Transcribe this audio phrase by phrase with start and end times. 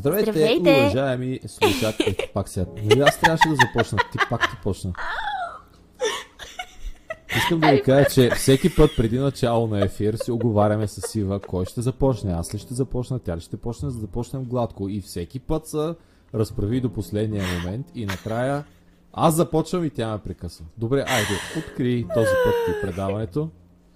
[0.00, 0.80] Здравейте, Здравейте!
[0.80, 2.16] уважаеми слушатели.
[2.34, 2.66] Пак сега.
[2.84, 3.98] Нали аз трябваше да започна.
[4.12, 4.92] Ти пак ти почна.
[7.36, 11.40] Искам да ви кажа, че всеки път преди начало на ефир се оговаряме с Сива
[11.40, 12.32] кой ще започне.
[12.32, 14.88] Аз ли ще започна, тя ли ще почне, за да започнем гладко.
[14.88, 15.94] И всеки път се
[16.34, 18.64] разправи до последния момент и накрая
[19.12, 20.64] аз започвам и тя ме прекъсва.
[20.78, 23.50] Добре, айде, откри този път ти предаването.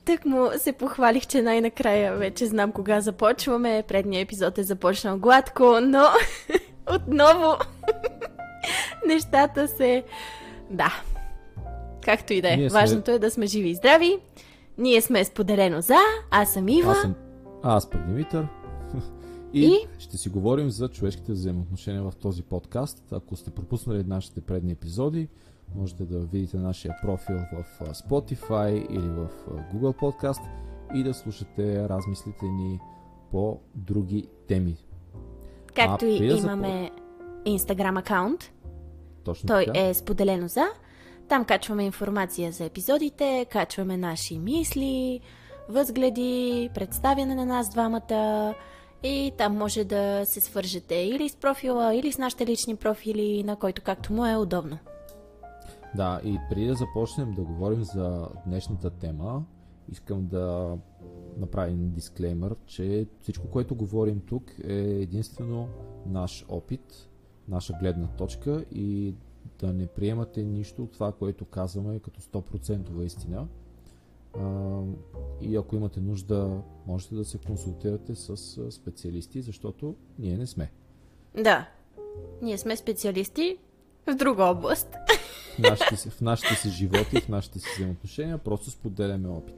[0.05, 3.85] Тък му се похвалих, че най-накрая вече знам кога започваме.
[3.89, 6.05] Предният епизод е започнал гладко, но
[6.95, 7.55] отново
[9.07, 10.05] нещата се...
[10.71, 10.93] Да.
[12.03, 12.57] Както и да е.
[12.57, 14.19] Ние сме- Важното е да сме живи и здрави.
[14.79, 15.97] Ние сме споделено за.
[16.31, 16.93] Аз съм Ива.
[16.93, 17.15] Аз съм
[17.63, 18.47] а, аз пък Димитър.
[19.53, 19.87] И, И?
[19.99, 23.03] ще си говорим за човешките взаимоотношения в този подкаст.
[23.13, 25.29] Ако сте пропуснали нашите предни епизоди,
[25.75, 27.65] можете да видите нашия профил в
[27.95, 30.43] Spotify или в Google Podcast
[30.95, 32.81] и да слушате размислите ни
[33.31, 34.77] по други теми.
[35.75, 36.91] Както А, и имаме
[37.47, 38.53] Instagram акаунт.
[39.25, 39.81] Точно Той така.
[39.81, 40.65] е споделено за.
[41.29, 45.21] Там качваме информация за епизодите, качваме наши мисли,
[45.69, 48.55] възгледи, представяне на нас двамата.
[49.03, 53.57] И там може да се свържете или с профила, или с нашите лични профили, на
[53.57, 54.79] който както му е удобно.
[55.97, 59.45] Да, и преди да започнем да говорим за днешната тема,
[59.93, 60.77] искам да
[61.37, 65.69] направя един дисклеймер, че всичко, което говорим тук е единствено
[66.07, 67.09] наш опит,
[67.49, 69.15] наша гледна точка и
[69.61, 73.47] да не приемате нищо от това, което казваме като 100% истина.
[75.41, 78.37] И ако имате нужда, можете да се консултирате с
[78.73, 80.73] специалисти, защото ние не сме.
[81.43, 81.69] Да,
[82.43, 83.59] ние сме специалисти
[84.07, 84.89] в друга област.
[85.55, 89.55] В нашите, си- в нашите си животи, в нашите си взаимоотношения, просто споделяме опит.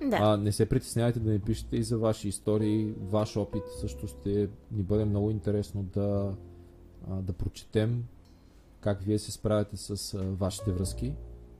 [0.00, 0.18] Да.
[0.20, 4.48] А, не се притеснявайте да ни пишете и за ваши истории, ваш опит също ще
[4.72, 6.34] ни бъде много интересно да,
[7.10, 8.04] а, да прочетем
[8.80, 11.12] как вие се справяте с а, вашите връзки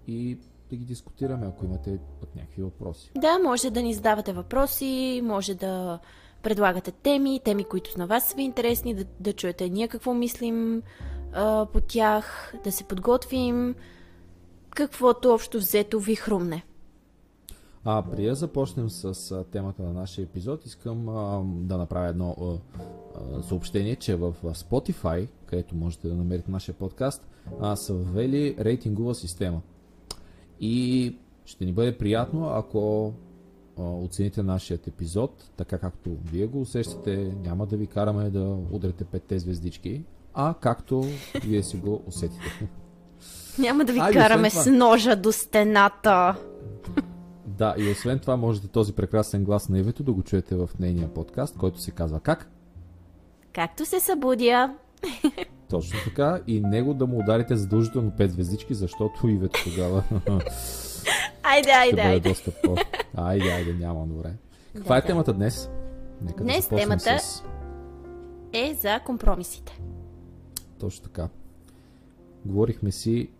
[0.06, 0.38] и
[0.70, 3.10] да ги дискутираме, ако имате пък някакви въпроси.
[3.16, 5.98] Да, може да ни задавате въпроси, може да
[6.42, 10.82] предлагате теми, теми, които на вас са ви интересни, да, да чуете ние какво мислим
[11.32, 13.74] а, по тях, да се подготвим,
[14.70, 16.62] каквото общо взето ви хрумне.
[17.88, 22.36] А преди да започнем с а, темата на нашия епизод, искам а, да направя едно
[22.40, 27.26] а, а, съобщение, че в а, Spotify, където можете да намерите нашия подкаст,
[27.60, 29.62] а, са ввели рейтингова система.
[30.60, 33.12] И ще ни бъде приятно, ако
[33.78, 39.04] а, оцените нашият епизод, така както вие го усещате, няма да ви караме да удрете
[39.04, 40.04] петте звездички,
[40.36, 41.04] а както
[41.36, 42.68] вие си го усетите.
[43.58, 46.34] Няма да ви освен караме това- с ножа до стената.
[47.46, 51.08] Да, и освен това можете този прекрасен глас на Ивето да го чуете в нейния
[51.08, 52.50] подкаст, който се казва как?
[53.52, 54.74] Както се събудя,
[55.70, 56.40] Точно така.
[56.46, 60.02] И него да му ударите задължително 5 звездички, защото Ивето тогава
[61.42, 62.28] айде, айде, айде.
[62.28, 62.76] доста по...
[63.16, 64.32] Айде, айде, няма, добре.
[64.76, 65.06] Каква е да.
[65.06, 65.70] темата днес?
[66.22, 67.42] Нека Днес да темата- с...
[68.52, 69.80] Е за компромисите.
[70.78, 71.28] Точно така.
[72.44, 73.30] Говорихме си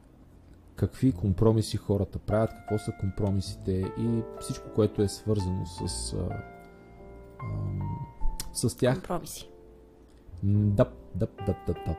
[0.77, 6.43] какви компромиси хората правят, какво са компромисите и всичко, което е свързано с, а,
[7.43, 7.81] ам,
[8.53, 8.95] с тях.
[8.95, 9.51] Компромиси.
[10.43, 11.97] Дъп, дъп, дъп, дъп, дъп.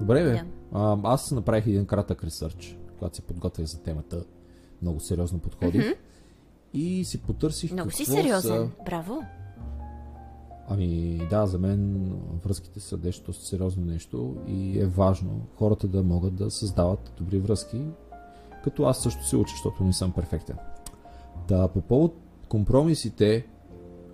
[0.00, 0.42] Добре, бе.
[0.72, 4.24] А, аз направих един кратък ресърч, когато се подготвях за темата.
[4.82, 5.94] Много сериозно подходих.
[6.72, 8.72] И си потърсих Много си сериозен.
[8.76, 8.84] са...
[8.84, 9.22] Браво.
[10.68, 12.10] Ами да, за мен
[12.44, 17.80] връзките са нещо сериозно нещо и е важно хората да могат да създават добри връзки,
[18.64, 20.56] като аз също се уча, защото не съм перфектен.
[21.48, 22.14] Да, по повод
[22.48, 23.46] компромисите,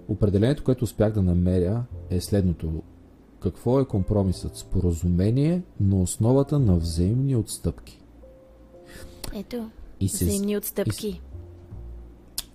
[0.08, 2.82] определението, което успях да намеря е следното.
[3.40, 4.56] Какво е компромисът?
[4.56, 8.00] Споразумение на основата на взаимни отстъпки.
[9.34, 11.20] Ето, И се- взаимни отстъпки.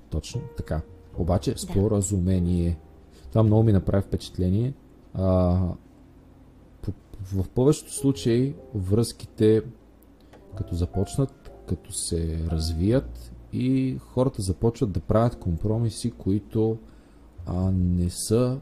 [0.09, 0.81] Точно така.
[1.17, 2.77] Обаче споразумение.
[3.35, 4.73] Това много ми направи впечатление.
[5.13, 5.23] А,
[7.33, 9.61] в повечето случаи връзките
[10.57, 16.77] като започнат, като се развият и хората започват да правят компромиси, които
[17.45, 18.59] а, не са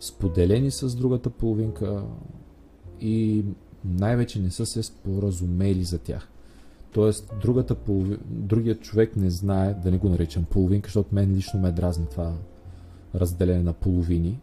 [0.00, 2.02] споделени с другата половинка
[3.00, 3.44] и
[3.84, 6.28] най-вече не са се споразумели за тях.
[6.92, 8.18] Тоест, другата полови...
[8.26, 12.32] другият човек не знае, да не го наричам половинка, защото мен лично ме дразни това
[13.14, 14.40] разделение на половини.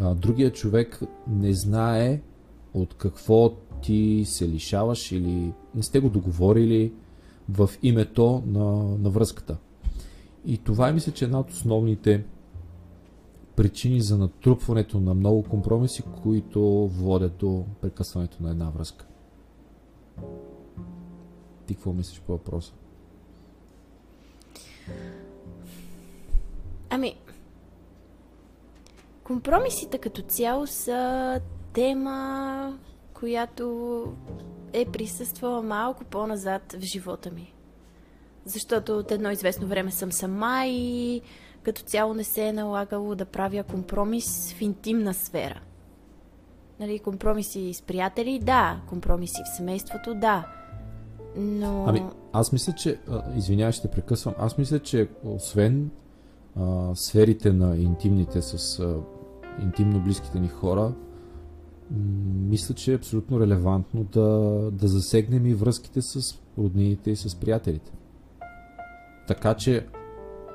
[0.00, 2.20] А, другият човек не знае
[2.74, 6.92] от какво ти се лишаваш или не сте го договорили
[7.48, 8.64] в името на,
[8.98, 9.56] на връзката.
[10.46, 12.24] И това е, мисля, че една от основните
[13.56, 19.06] причини за натрупването на много компромиси, които водят до прекъсването на една връзка.
[21.66, 22.72] Ти какво мислиш по въпроса?
[26.90, 27.14] Ами,
[29.28, 31.40] компромисите като цяло са
[31.72, 32.78] тема,
[33.14, 34.04] която
[34.72, 37.54] е присъствала малко по-назад в живота ми.
[38.44, 41.20] Защото от едно известно време съм сама и
[41.62, 45.60] като цяло не се е налагало да правя компромис в интимна сфера.
[46.80, 48.80] Нали, компромиси с приятели, да.
[48.88, 50.48] Компромиси в семейството, да.
[51.36, 51.84] Но...
[51.88, 52.02] Ами,
[52.32, 52.98] аз мисля, че...
[53.36, 54.34] Извинявай, ще прекъсвам.
[54.38, 55.90] Аз мисля, че освен
[56.56, 58.96] а, сферите на интимните с а,
[59.62, 60.94] интимно близките ни хора,
[62.48, 64.28] мисля, че е абсолютно релевантно да,
[64.72, 66.20] да засегнем и връзките с
[66.58, 67.92] роднините и с приятелите.
[69.26, 69.86] Така че,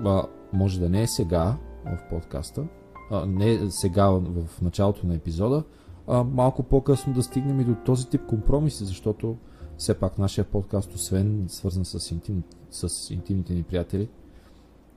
[0.05, 0.23] а,
[0.53, 2.67] може да не е сега в подкаста,
[3.11, 5.63] а, не е сега в началото на епизода,
[6.07, 9.37] а малко по-късно да стигнем и до този тип компромиси, защото
[9.77, 14.09] все пак нашия подкаст, освен свързан с, интим, с интимните ни приятели,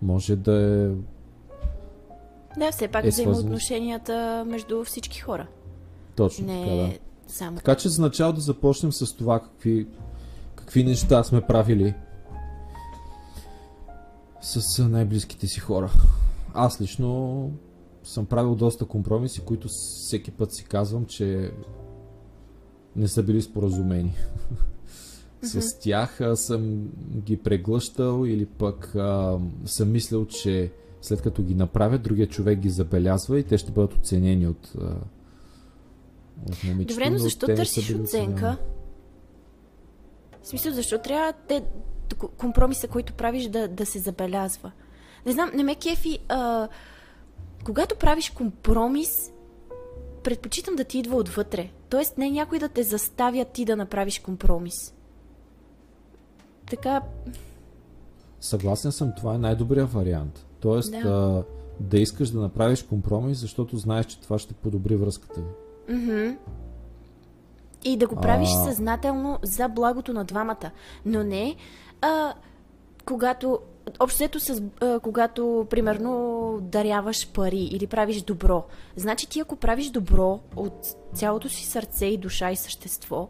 [0.03, 0.91] може да е.
[2.59, 5.47] Да, все пак е взаимоотношенията между всички хора.
[6.17, 6.47] Точно.
[6.47, 7.33] Не така, да.
[7.35, 7.57] само.
[7.57, 9.87] Така че за начало да започнем с това какви,
[10.55, 11.95] какви неща сме правили
[14.41, 15.91] с най-близките си хора.
[16.55, 17.51] Аз лично
[18.05, 21.53] съм правил доста компромиси, които всеки път си казвам, че
[22.97, 24.15] не са били споразумени.
[25.45, 25.61] Mm-hmm.
[25.61, 31.99] С тях съм ги преглъщал или пък а, съм мислил, че след като ги направя,
[31.99, 34.73] другия човек ги забелязва и те ще бъдат оценени от,
[36.51, 36.95] от момичето.
[36.95, 38.57] Добре, но защо търсиш оценка?
[40.43, 41.63] В смисъл, защо трябва те,
[42.37, 44.73] компромиса, който правиш, да, да се забелязва?
[45.27, 46.19] Не знам, не ме кефи.
[46.29, 46.69] А,
[47.65, 49.33] когато правиш компромис,
[50.25, 51.71] предпочитам да ти идва отвътре.
[51.89, 54.95] Тоест не някой да те заставя ти да направиш компромис.
[56.71, 57.03] Така...
[58.41, 60.46] Съгласен съм, това е най-добрият вариант.
[60.61, 61.01] Тоест да.
[61.01, 61.45] да,
[61.81, 65.47] да искаш да направиш компромис, защото знаеш, че това ще подобри връзката ви.
[65.95, 66.37] Mm-hmm.
[67.85, 68.65] И да го правиш а...
[68.65, 70.71] съзнателно за благото на двамата.
[71.05, 71.57] Но не
[72.01, 72.35] а,
[73.05, 73.59] когато
[74.01, 78.65] Общото с, а, когато, примерно, даряваш пари или правиш добро.
[78.97, 83.29] Значи ти ако правиш добро от цялото си сърце и душа и същество,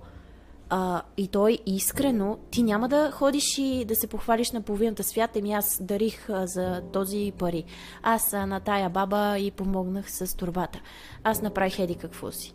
[0.70, 5.36] а, и той искрено, ти няма да ходиш и да се похвалиш на половината свят,
[5.36, 7.64] еми аз дарих а, за този пари.
[8.02, 10.80] Аз а, на тая баба и помогнах с турбата.
[11.24, 12.54] Аз направих еди какво си.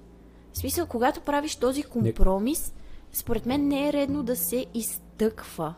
[0.54, 2.74] В смисъл, когато правиш този компромис,
[3.14, 5.74] според мен не е редно да се изтъква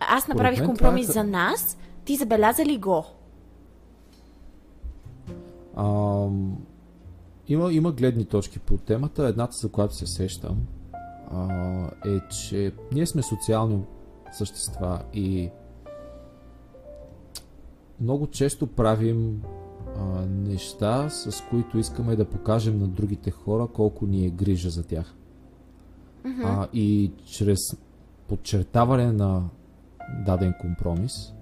[0.00, 1.12] аз направих компромис е...
[1.12, 3.04] за нас, ти забеляза ли го?
[5.76, 6.26] А,
[7.48, 9.26] има, има гледни точки по темата.
[9.26, 10.66] Едната, за която се сещам,
[11.30, 13.82] а, е, че ние сме социални
[14.32, 15.50] същества и
[18.00, 19.42] много често правим
[19.96, 24.86] а, неща, с които искаме да покажем на другите хора колко ни е грижа за
[24.86, 25.14] тях.
[26.24, 26.44] Mm-hmm.
[26.44, 27.58] А, и чрез
[28.28, 29.42] подчертаване на
[30.26, 31.34] даден компромис,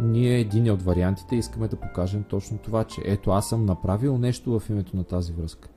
[0.00, 4.60] ние един от вариантите искаме да покажем точно това, че ето аз съм направил нещо
[4.60, 5.68] в името на тази връзка.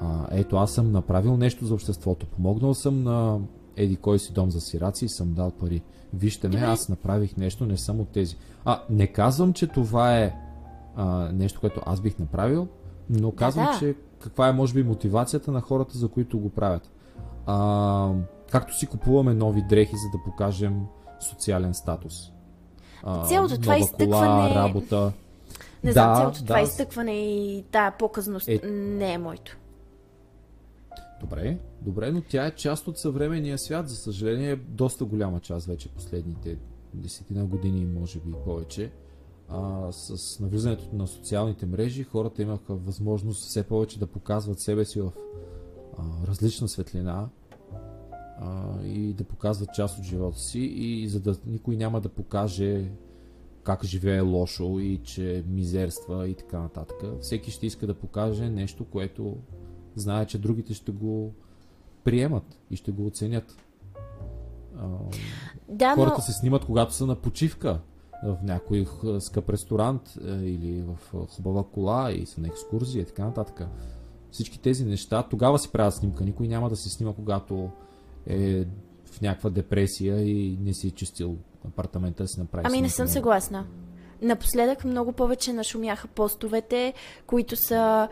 [0.00, 2.26] А, ето аз съм направил нещо за обществото.
[2.26, 3.40] Помогнал съм на
[3.76, 5.82] еди кой си дом за сираци и съм дал пари.
[6.14, 8.36] Вижте ме, аз направих нещо, не съм от тези.
[8.64, 10.34] А, не казвам, че това е
[10.96, 12.68] а, нещо, което аз бих направил,
[13.10, 13.78] но казвам, да.
[13.78, 16.90] че каква е може би мотивацията на хората, за които го правят.
[17.46, 18.12] А,
[18.50, 20.86] Както си купуваме нови дрехи, за да покажем
[21.20, 22.32] социален статус.
[23.28, 24.52] Цялото това изтъкване...
[24.52, 25.12] Кола, работа.
[25.84, 26.46] Не знам, да, цялото да.
[26.46, 28.60] това изтъкване и тая показност е...
[28.66, 29.56] не е моето.
[31.20, 33.88] Добре, добре, но тя е част от съвременния свят.
[33.88, 36.58] За съжаление, е доста голяма част вече последните
[36.94, 38.90] десетина години, може би повече.
[39.48, 45.00] А, с навлизането на социалните мрежи, хората имаха възможност все повече да показват себе си
[45.00, 45.12] в
[45.98, 47.28] а, различна светлина,
[48.40, 52.90] а, и да показват част от живота си и за да никой няма да покаже
[53.62, 57.04] как живее лошо и че мизерства и така нататък.
[57.20, 59.36] Всеки ще иска да покаже нещо, което
[59.94, 61.32] знае, че другите ще го
[62.04, 63.56] приемат и ще го оценят.
[64.78, 64.88] А,
[65.68, 66.24] да, хората но...
[66.24, 67.80] се снимат, когато са на почивка
[68.24, 68.86] в някой
[69.20, 73.68] скъп ресторант или в хубава кола и са на екскурзия и така нататък.
[74.30, 76.24] Всички тези неща, тогава си правят снимка.
[76.24, 77.70] Никой няма да се снима, когато
[78.26, 78.64] е
[79.04, 81.36] в някаква депресия и не си е чистил
[81.68, 82.66] апартамента да си направи.
[82.68, 83.66] Ами не съм съгласна.
[84.22, 86.94] Напоследък много повече нашумяха постовете,
[87.26, 88.08] които са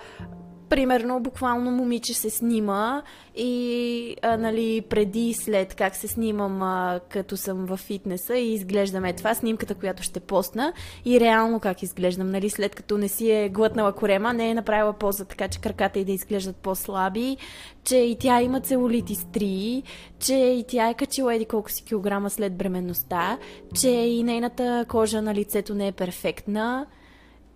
[0.74, 3.02] примерно, буквално момиче се снима
[3.36, 8.54] и а, нали, преди и след как се снимам а, като съм в фитнеса и
[8.54, 9.12] изглеждаме.
[9.12, 10.72] Това, снимката, която ще постна
[11.04, 14.92] и реално как изглеждам, нали, след като не си е глътнала корема, не е направила
[14.92, 17.36] поза така, че краката и да изглеждат по-слаби,
[17.84, 19.82] че и тя има целулит и стрии,
[20.18, 23.38] че и тя е качила еди колко си килограма след бременността,
[23.80, 26.86] че и нейната кожа на лицето не е перфектна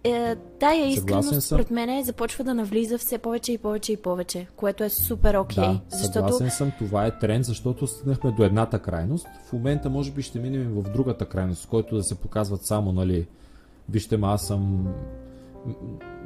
[0.05, 4.85] е, тая искреност, според мен, започва да навлиза все повече и повече и повече, което
[4.85, 5.65] е супер окей.
[5.65, 6.51] Okay, да, съгласен защото...
[6.51, 9.27] съм, това е тренд, защото стигнахме до едната крайност.
[9.49, 12.93] В момента може би ще минем в другата крайност, в който да се показват само,
[12.93, 13.27] нали,
[13.89, 14.89] вижте ма, аз съм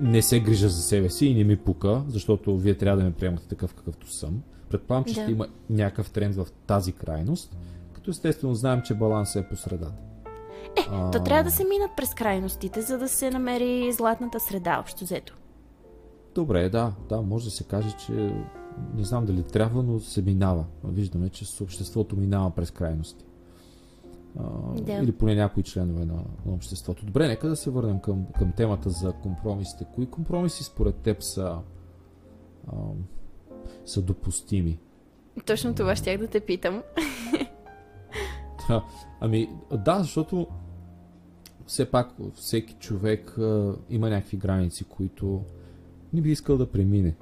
[0.00, 3.12] не се грижа за себе си и не ми пука, защото вие трябва да ме
[3.12, 4.43] приемате такъв какъвто съм.
[4.69, 5.23] Предполагам, че да.
[5.23, 7.57] ще има някакъв тренд в тази крайност,
[7.93, 10.12] като естествено знаем, че балансът е по средата.
[10.76, 11.11] Е, а...
[11.11, 15.37] то трябва да се минат през крайностите, за да се намери златната среда, общо взето.
[16.35, 18.12] Добре, да, да, може да се каже, че
[18.95, 20.64] не знам дали трябва, но се минава.
[20.85, 23.25] Виждаме, че обществото минава през крайности.
[24.38, 24.45] А,
[24.81, 24.93] да.
[24.93, 26.14] Или поне някои членове на,
[26.47, 27.07] на обществото.
[27.07, 29.87] Добре, нека да се върнем към, към темата за компромисите.
[29.95, 31.59] Кои компромиси според теб са,
[32.69, 32.76] а,
[33.85, 34.79] са допустими?
[35.47, 36.83] Точно това щях да те питам.
[39.21, 39.49] ами,
[39.85, 40.47] да, защото
[41.73, 45.43] все пак всеки човек а, има някакви граници, които
[46.12, 47.14] не би искал да премине.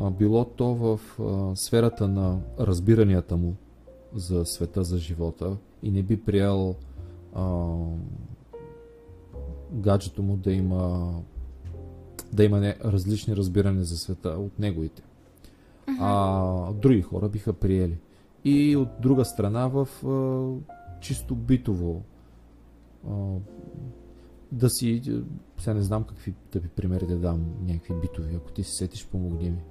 [0.00, 3.54] А, било то в а, сферата на разбиранията му
[4.14, 6.74] за света, за живота и не би приел
[7.34, 7.74] а,
[9.72, 11.12] гаджето му да има
[12.32, 15.02] да има не, различни разбирания за света от неговите.
[16.00, 17.98] А други хора биха приели.
[18.44, 22.02] И от друга страна в а, чисто битово
[23.10, 23.12] а,
[24.52, 25.02] да си,
[25.58, 29.50] сега не знам какви ви примери да дам, някакви битови, ако ти се сетиш, помогни
[29.50, 29.62] ми.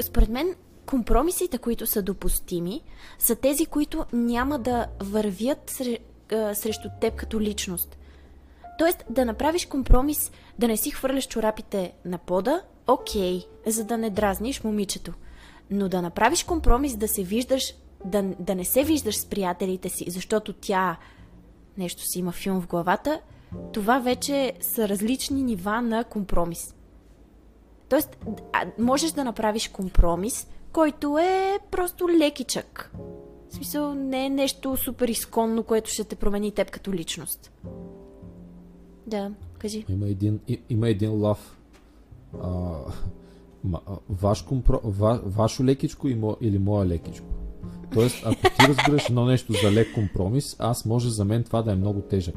[0.00, 0.54] Според мен
[0.86, 2.82] компромисите, които са допустими,
[3.18, 5.70] са тези, които няма да вървят
[6.52, 7.98] срещу теб като личност.
[8.78, 14.10] Тоест да направиш компромис, да не си хвърляш чорапите на пода, окей, за да не
[14.10, 15.12] дразниш момичето.
[15.70, 17.74] Но да направиш компромис да се виждаш,
[18.04, 20.96] да, да не се виждаш с приятелите си, защото тя
[21.78, 23.20] нещо си има филм в главата,
[23.72, 26.74] това вече са различни нива на компромис.
[27.88, 28.18] Тоест,
[28.78, 32.92] можеш да направиш компромис, който е просто лекичък.
[33.48, 37.52] В смисъл, не е нещо супер изконно, което ще те промени теб като личност.
[39.06, 39.84] Да, кажи.
[39.88, 41.58] Има един, има един лав.
[42.42, 42.74] А,
[44.08, 46.08] ваш компро, ва, вашо лекичко
[46.40, 47.26] или моя лекичко.
[47.94, 51.72] Тоест, ако ти разбираш едно нещо за лек компромис, аз може за мен това да
[51.72, 52.36] е много тежък.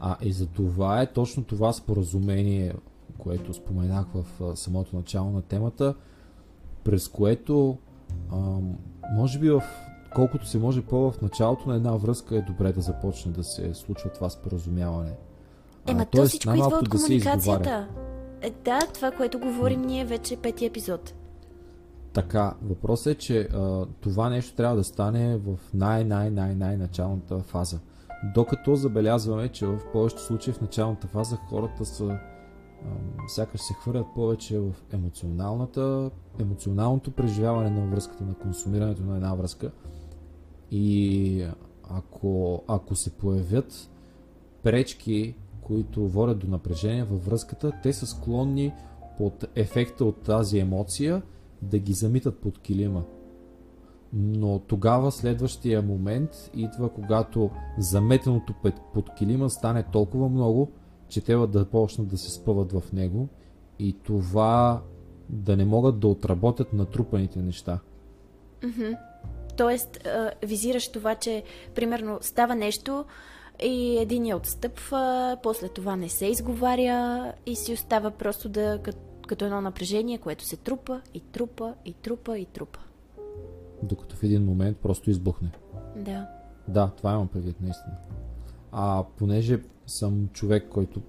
[0.00, 2.74] А и за това е точно това споразумение,
[3.18, 5.94] което споменах в самото начало на темата,
[6.84, 7.78] през което
[8.32, 8.36] а,
[9.12, 9.62] може би в
[10.14, 13.74] колкото се може по в началото на една връзка е добре да започне да се
[13.74, 15.12] случва това споразумяване.
[15.86, 17.62] Ема то всичко идва от комуникацията.
[17.62, 17.88] Да
[18.42, 21.14] е, да, това, което говорим ние вече пети епизод.
[22.12, 27.78] Така, въпросът е, че а, това нещо трябва да стане в най-най-най-най началната фаза.
[28.24, 32.18] Докато забелязваме, че в повечето случаи в началната фаза хората са
[33.28, 36.10] сякаш се хвърлят повече в емоционалната,
[36.40, 39.70] емоционалното преживяване на връзката, на консумирането на една връзка.
[40.70, 41.46] И
[41.90, 43.90] ако, ако се появят
[44.62, 48.72] пречки, които водят до напрежение във връзката, те са склонни
[49.18, 51.22] под ефекта от тази емоция
[51.62, 53.04] да ги замитат под килима.
[54.12, 58.54] Но тогава следващия момент идва, когато заметеното
[58.94, 60.72] под килима стане толкова много,
[61.08, 63.28] че трябва да почнат да се спъват в него
[63.78, 64.82] и това
[65.28, 67.78] да не могат да отработят натрупаните неща.
[68.60, 68.98] Mm-hmm.
[69.56, 70.08] Тоест,
[70.42, 71.42] визираш това, че
[71.74, 73.04] примерно става нещо
[73.62, 78.80] и един я отстъпва, после това не се изговаря и си остава просто да
[79.26, 82.80] като едно напрежение, което се трупа и трупа и трупа и трупа.
[83.82, 85.50] Докато в един момент просто избухне.
[85.96, 86.28] Да.
[86.68, 87.96] Да, това имам предвид наистина.
[88.72, 91.02] А понеже съм човек, който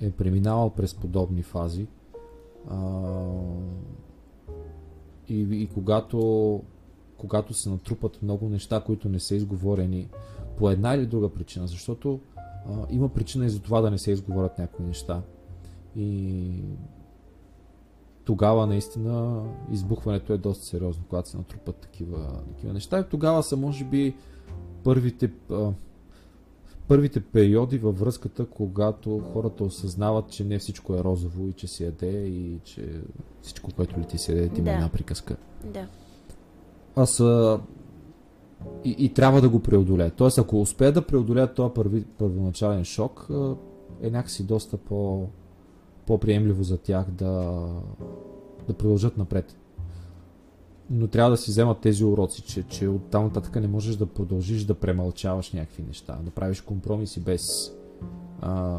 [0.00, 1.86] е преминавал през подобни фази
[2.70, 3.00] а,
[5.28, 6.62] и, и когато,
[7.16, 10.08] когато се натрупат много неща, които не са изговорени
[10.56, 14.10] по една или друга причина, защото а, има причина и за това да не се
[14.10, 15.22] изговорят някои неща.
[15.96, 16.62] И
[18.26, 19.42] тогава наистина
[19.72, 22.98] избухването е доста сериозно, когато се натрупат такива, такива неща.
[22.98, 24.16] И тогава са, може би,
[24.84, 25.30] първите,
[26.88, 31.84] първите периоди във връзката, когато хората осъзнават, че не всичко е розово и че се
[31.84, 33.00] яде и че
[33.42, 34.70] всичко, което ли ти се яде, ти да.
[34.72, 35.36] една приказка.
[35.64, 35.86] Да.
[36.96, 37.60] Аз а,
[38.84, 40.14] и, и трябва да го преодолеят.
[40.14, 43.28] Тоест, ако успеят да преодолеят този първи, първоначален шок,
[44.02, 45.26] е някакси доста по,
[46.06, 47.66] по-приемливо за тях да,
[48.68, 49.56] да продължат напред.
[50.90, 54.06] Но трябва да си вземат тези уроци, че, че от там нататък не можеш да
[54.06, 57.72] продължиш да премълчаваш някакви неща, да правиш компромиси без,
[58.40, 58.78] а,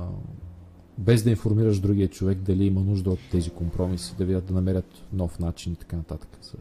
[0.97, 4.85] без да информираш другия човек дали има нужда от тези компромиси, да видят да намерят
[5.13, 6.29] нов начин и така нататък.
[6.41, 6.57] За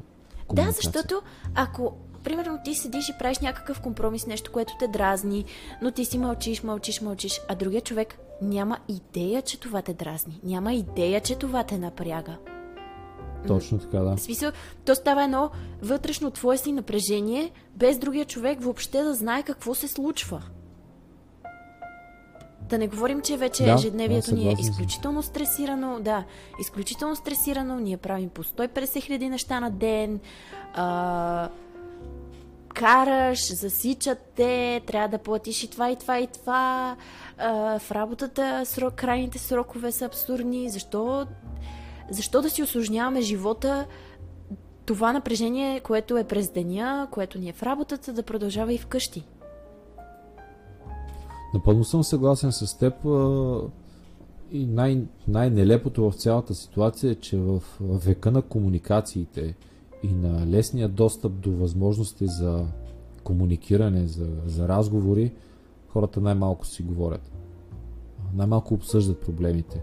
[0.53, 1.23] да, защото
[1.55, 1.93] ако
[2.25, 5.45] примерно ти седиш и правиш някакъв компромис, нещо, което те дразни,
[5.83, 10.41] но ти си мълчиш, мълчиш, мълчиш, а другия човек няма идея, че това те дразни.
[10.45, 12.37] Няма идея, че това те напряга.
[13.47, 14.17] Точно така, да.
[14.17, 14.53] В смисъл,
[14.85, 15.51] то става едно
[15.83, 20.43] вътрешно твое си напрежение, без другия човек въобще да знае какво се случва.
[22.69, 26.01] Да не говорим, че вече да, ежедневието да, ни е изключително стресирано.
[26.01, 26.25] Да,
[26.61, 27.81] изключително стресирано.
[27.81, 30.21] Ние правим по 150 хиляди неща на ден.
[30.75, 31.49] А,
[32.77, 36.97] караш, засичат те, трябва да платиш и това, и това, и това.
[37.39, 40.71] А, в работата срок, крайните срокове са абсурдни.
[40.71, 41.27] Защо,
[42.11, 43.87] защо да си осложняваме живота?
[44.87, 49.25] Това напрежение, което е през деня, което ни е в работата, да продължава и вкъщи.
[51.55, 52.95] Напълно съм съгласен с теб.
[54.53, 59.55] И най- най-нелепото в цялата ситуация е, че в века на комуникациите,
[60.03, 62.67] и на лесния достъп до възможности за
[63.25, 65.33] комуникиране, за, за разговори,
[65.89, 67.33] хората най-малко си говорят.
[68.35, 69.83] Най-малко обсъждат проблемите.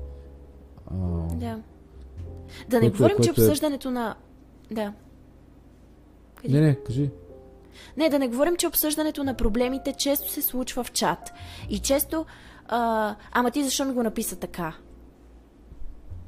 [0.88, 0.96] А,
[1.36, 1.60] да.
[2.70, 3.92] Да не е- говорим, е, че обсъждането е...
[3.92, 4.16] на...
[4.72, 4.94] Да.
[6.36, 6.54] Кажи.
[6.54, 7.10] Не, не, кажи.
[7.98, 11.32] Не, да не говорим, че обсъждането на проблемите често се случва в чат.
[11.70, 12.26] И често...
[12.68, 14.76] А, ама ти защо ми го написа така?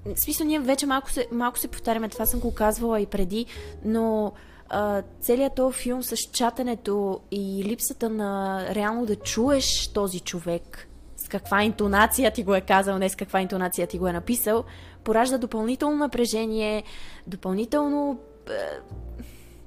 [0.05, 3.45] В смисъл, ние вече малко се, малко се повтаряме, това съм го казвала и преди,
[3.85, 4.33] но
[4.69, 10.87] а, целият този филм с чатането и липсата на реално да чуеш този човек,
[11.17, 14.63] с каква интонация ти го е казал, не с каква интонация ти го е написал,
[15.03, 16.83] поражда допълнително напрежение,
[17.27, 18.19] допълнително...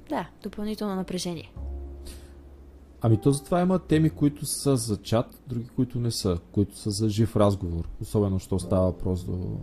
[0.09, 1.51] Да, допълнително напрежение.
[3.01, 6.89] Ами то затова има теми, които са за чат, други, които не са, които са
[6.91, 7.89] за жив разговор.
[8.01, 9.57] Особено, що става въпрос до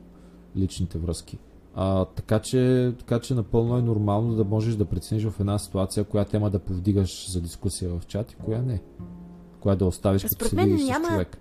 [0.56, 1.38] личните връзки.
[1.74, 6.04] А, така, че, така че напълно е нормално да можеш да прецениш в една ситуация,
[6.04, 8.82] коя тема да повдигаш за дискусия в чат и коя не.
[9.60, 11.04] Коя да оставиш като се видиш няма...
[11.04, 11.38] с човек.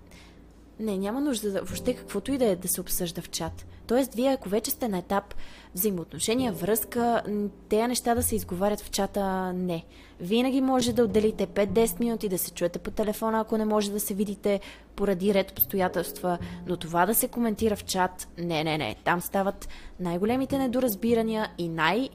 [0.80, 3.66] Не, няма нужда да, въобще каквото и да е да се обсъжда в чат.
[3.86, 5.34] Тоест, вие ако вече сте на етап
[5.74, 7.22] взаимоотношения, връзка,
[7.68, 9.84] тези неща да се изговарят в чата, не.
[10.20, 14.00] Винаги може да отделите 5-10 минути да се чуете по телефона, ако не може да
[14.00, 14.60] се видите
[14.96, 18.96] поради ред обстоятелства, но това да се коментира в чат, не, не, не.
[19.04, 19.68] Там стават
[20.00, 22.08] най-големите недоразбирания и най-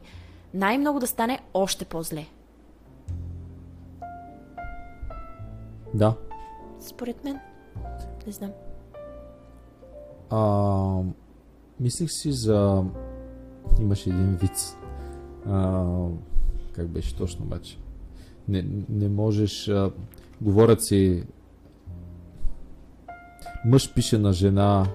[0.53, 2.25] най-много да стане още по-зле.
[5.93, 6.15] Да.
[6.79, 7.39] Според мен.
[8.27, 8.51] Не знам.
[10.29, 11.03] А,
[11.79, 12.83] мислих си за...
[13.79, 14.77] Имаше един вид.
[15.47, 15.85] А,
[16.71, 17.77] как беше точно обаче?
[18.47, 19.67] Не, не можеш...
[19.67, 19.91] А,
[20.41, 21.23] говорят си...
[23.65, 24.87] Мъж пише на жена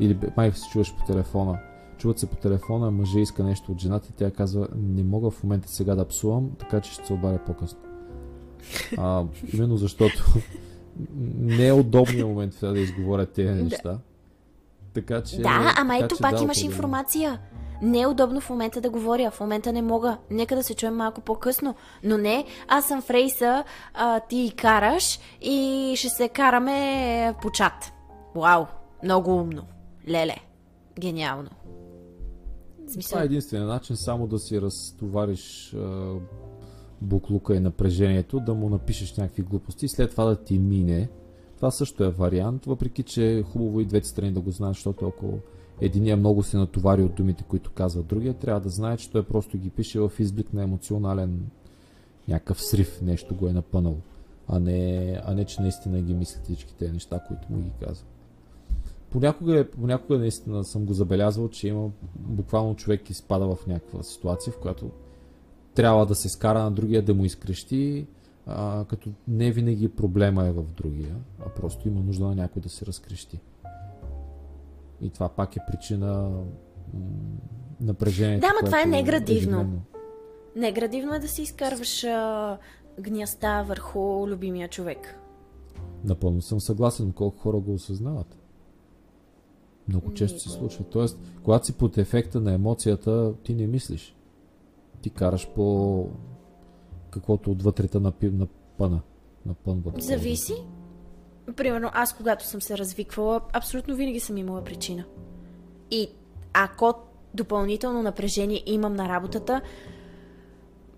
[0.00, 1.58] или май се чуваш по телефона.
[1.98, 5.42] Чуват се по телефона, мъже иска нещо от жената и тя казва, не мога в
[5.42, 7.78] момента сега да псувам, така че ще се обаря по-късно.
[8.98, 9.24] А,
[9.54, 10.24] именно защото
[11.38, 13.98] не е удобният момент да изговорят тези неща.
[14.94, 15.36] Така че.
[15.36, 17.40] Да, ама ето пак да, имаш информация.
[17.82, 19.30] Не е удобно в момента да говоря.
[19.30, 20.16] В момента не мога.
[20.30, 21.74] Нека да се чуем малко по-късно.
[22.04, 27.92] Но не, аз съм Фрейса, а, ти караш и ще се караме по чат.
[28.34, 28.64] Вау,
[29.04, 29.62] много умно.
[30.08, 30.36] Леле,
[31.00, 31.50] гениално.
[32.88, 33.08] Смисъл...
[33.08, 36.14] Това е единствения начин само да си разтовариш а,
[37.00, 41.08] буклука и напрежението, да му напишеш някакви глупости и след това да ти мине.
[41.56, 45.06] Това също е вариант, въпреки че е хубаво и двете страни да го знаят, защото
[45.06, 45.38] ако
[45.80, 49.58] единия много се натовари от думите, които казва другия, трябва да знае, че той просто
[49.58, 51.46] ги пише в изблик на емоционален
[52.28, 53.96] някакъв срив, нещо го е напънал,
[54.48, 58.06] а не, а не че наистина ги мисли всички тези неща, които му ги казва.
[59.10, 64.52] Понякога, е, понякога наистина съм го забелязвал, че има буквално човек изпада в някаква ситуация,
[64.52, 64.90] в която
[65.76, 68.06] трябва да се скара на другия да му изкрещи,
[68.46, 72.68] а, като не винаги проблема е в другия, а просто има нужда на някой да
[72.68, 73.40] се разкрещи.
[75.00, 76.30] И това пак е причина
[77.80, 78.46] напрежението.
[78.46, 79.60] Да, но това е неградивно.
[80.56, 82.58] Е неградивно е да си изкарваш а,
[83.00, 85.18] гняста върху любимия човек.
[86.04, 88.36] Напълно съм съгласен, колко хора го осъзнават.
[89.88, 90.84] Много често се случва.
[90.84, 94.15] Тоест, когато си под ефекта на емоцията, ти не мислиш.
[95.02, 96.08] Ти караш по
[97.10, 98.46] каквото отвътре на, на
[98.78, 99.00] пъна.
[99.46, 99.82] На пънва.
[99.82, 100.00] такова.
[100.02, 100.54] Зависи.
[101.56, 105.04] Примерно, аз когато съм се развиквала, абсолютно винаги съм имала причина.
[105.90, 106.08] И
[106.52, 106.94] ако
[107.34, 109.60] допълнително напрежение имам на работата,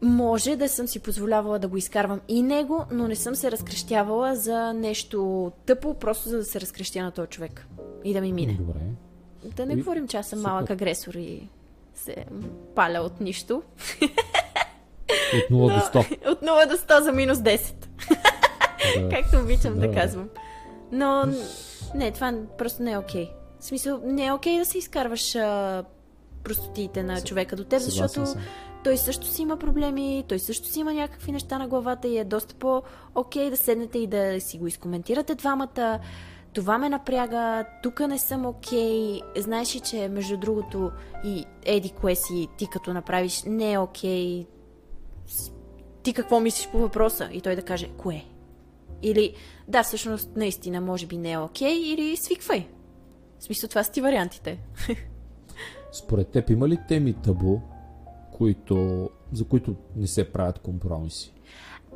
[0.03, 4.37] може да съм си позволявала да го изкарвам и него, но не съм се разкрещявала
[4.37, 7.67] за нещо тъпо, просто за да се разкрещя на този човек.
[8.05, 8.53] И да ми мине.
[8.53, 8.81] Добре.
[9.57, 11.49] Да не И- говорим, че аз съм малък агресор и
[11.99, 12.25] се
[12.75, 13.63] паля от нищо.
[15.35, 16.29] От 0 до 100.
[16.29, 17.75] От 0 до 100 за минус 10.
[19.01, 19.09] Да.
[19.09, 19.95] Както обичам да, Да.
[19.95, 20.29] казвам.
[20.93, 21.25] Но
[21.95, 23.31] не, това просто не е окей.
[23.61, 25.85] В смисъл, не е окей да се изкарваш а,
[26.45, 28.25] простотиите на човека до теб, защото
[28.85, 32.25] той също си има проблеми, той също си има някакви неща на главата и е
[32.25, 35.99] доста по-окей да седнете и да си го изкоментирате двамата.
[36.53, 39.21] Това ме напряга, тук не съм окей.
[39.37, 40.91] Знаеш ли, че между другото
[41.25, 44.47] и еди кое си ти като направиш не е окей.
[45.27, 45.53] С-
[46.03, 47.29] Ти какво мислиш по въпроса?
[47.33, 48.25] И той да каже кое?
[49.03, 49.35] Или
[49.69, 52.69] да, всъщност наистина може би не е окей, или свиквай.
[53.39, 54.59] В смисъл това са ти вариантите.
[55.93, 57.59] Според теб има ли теми табу,
[58.33, 61.35] които, за които не се правят компромиси?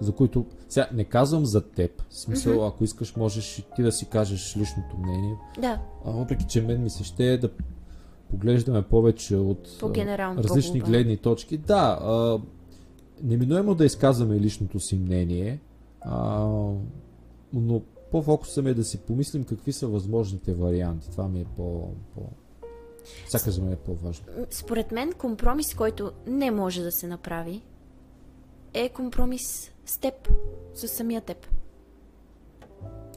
[0.02, 0.46] За които...
[0.68, 2.02] Сега, не казвам за теб.
[2.08, 2.68] В смисъл, mm-hmm.
[2.68, 5.36] ако искаш, можеш и ти да си кажеш личното мнение.
[5.60, 7.50] Да, А въпреки, че мен ми се ще е да
[8.30, 10.84] поглеждаме повече от различни по-глобално.
[10.84, 11.56] гледни точки.
[11.56, 12.38] Да, а,
[13.22, 15.60] неминуемо да изказваме личното си мнение,
[16.00, 16.46] а,
[17.52, 21.10] но по-фокуса ми е да си помислим какви са възможните варианти.
[21.10, 21.88] Това ми е по...
[22.14, 22.20] по...
[23.28, 24.26] Сякаш за мен е по-важно.
[24.50, 27.62] според мен компромис, който не може да се направи,
[28.74, 30.32] е компромис с теб,
[30.74, 31.46] с самия теб.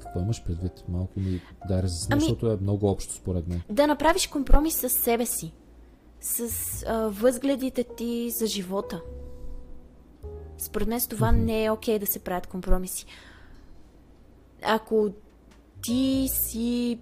[0.02, 0.84] Какво имаш предвид?
[0.90, 3.62] Малко ми дай разясни, Ами- защото е много общо според мен.
[3.70, 5.54] Да направиш компромис с себе си,
[6.22, 6.50] с
[6.88, 9.02] а, възгледите ти за живота.
[10.58, 13.06] Според мен с това не е окей да се правят компромиси.
[14.64, 15.10] Ако
[15.84, 17.00] ти си,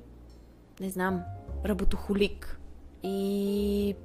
[0.79, 1.21] не знам,
[1.65, 2.59] работохолик
[3.03, 3.95] и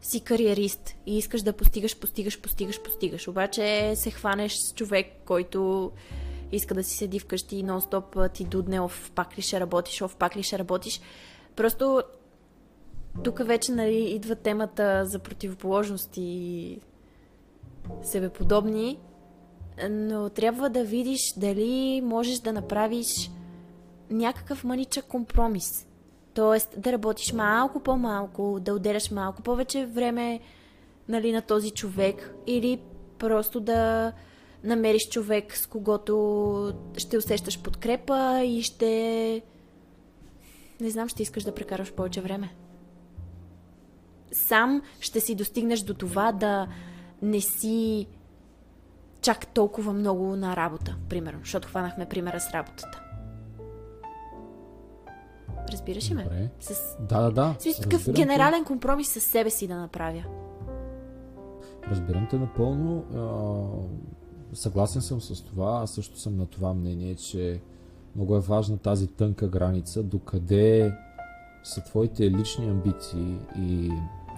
[0.00, 3.28] си кариерист и искаш да постигаш, постигаш, постигаш, постигаш.
[3.28, 5.90] Обаче се хванеш с човек, който
[6.52, 10.16] иска да си седи вкъщи и нон-стоп ти дудне, оф, пак ли ще работиш, оф,
[10.16, 11.00] пак ли ще работиш.
[11.56, 12.02] Просто
[13.24, 16.80] тук вече нали, идва темата за противоположности и
[18.02, 18.98] себеподобни,
[19.90, 23.30] но трябва да видиш дали можеш да направиш
[24.10, 25.86] някакъв мъничък компромис.
[26.36, 30.40] Тоест да работиш малко по-малко, да отделяш малко повече време
[31.08, 32.80] нали, на този човек или
[33.18, 34.12] просто да
[34.64, 39.42] намериш човек, с когото ще усещаш подкрепа и ще...
[40.80, 42.54] Не знам, ще искаш да прекараш повече време.
[44.32, 46.68] Сам ще си достигнеш до това да
[47.22, 48.06] не си
[49.20, 53.05] чак толкова много на работа, примерно, защото хванахме примера с работата.
[55.72, 56.22] Разбираш ли ме?
[56.22, 56.50] Добре.
[56.60, 56.96] С...
[57.00, 57.56] Да, да, да.
[57.58, 58.22] Смисъл такъв Разбирам те.
[58.22, 60.24] генерален компромис с себе си да направя.
[61.90, 63.04] Разбирам те напълно.
[64.52, 65.80] А, съгласен съм с това.
[65.82, 67.60] Аз също съм на това мнение, че
[68.16, 70.94] много е важна тази тънка граница, докъде
[71.64, 73.90] са твоите лични амбиции и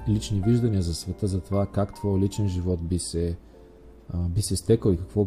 [0.09, 3.37] лични виждания за света, за това как твой личен живот би се,
[4.15, 5.27] а, би се стекал и какво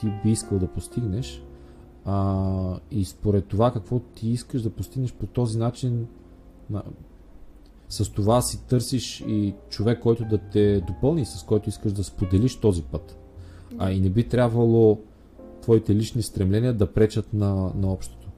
[0.00, 1.42] ти би искал да постигнеш.
[2.06, 6.06] А, и според това какво ти искаш да постигнеш по този начин,
[6.70, 6.82] на,
[7.88, 12.56] с това си търсиш и човек, който да те допълни, с който искаш да споделиш
[12.56, 13.18] този път.
[13.78, 14.98] А и не би трябвало
[15.62, 18.28] твоите лични стремления да пречат на, на общото.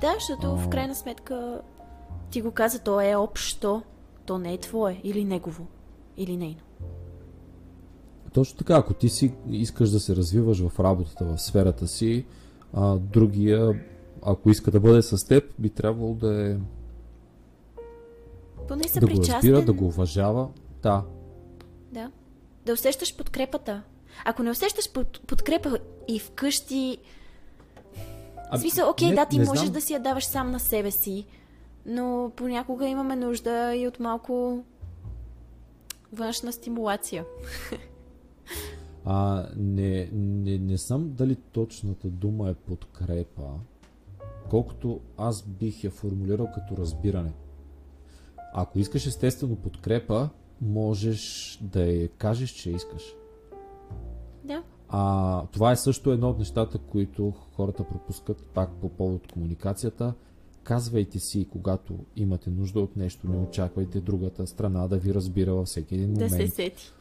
[0.00, 0.70] Да, защото в А.
[0.70, 1.60] крайна сметка
[2.30, 3.82] ти го каза, то е общо,
[4.26, 5.66] то не е твое или негово,
[6.16, 6.60] или нейно.
[8.32, 12.24] Точно така, ако ти си искаш да се развиваш в работата, в сферата си,
[12.72, 13.84] а, другия,
[14.22, 16.56] ако иска да бъде с теб, би трябвало да е
[18.68, 19.34] Поне да го съпричастен.
[19.34, 20.48] разбира, да го уважава.
[20.82, 21.02] Да,
[21.92, 22.10] Да.
[22.66, 23.82] Да усещаш подкрепата.
[24.24, 26.98] Ако не усещаш под, подкрепа и вкъщи...
[28.52, 29.72] В смисъл, окей, не- да, ти можеш знам.
[29.72, 31.26] да си я даваш сам на себе си,
[31.86, 34.62] но понякога имаме нужда и от малко
[36.12, 37.24] външна стимулация.
[39.04, 43.50] А, не, не, не съм дали точната дума е подкрепа,
[44.50, 47.32] колкото аз бих я формулирал като разбиране.
[48.54, 50.28] Ако искаш естествено подкрепа,
[50.60, 53.02] можеш да я кажеш, че искаш.
[54.44, 54.62] Да.
[54.88, 60.14] А, това е също едно от нещата, които хората пропускат пак по повод комуникацията.
[60.62, 65.66] Казвайте си, когато имате нужда от нещо, не очаквайте другата страна да ви разбира във
[65.66, 66.30] всеки един момент.
[66.30, 66.92] Да се сети.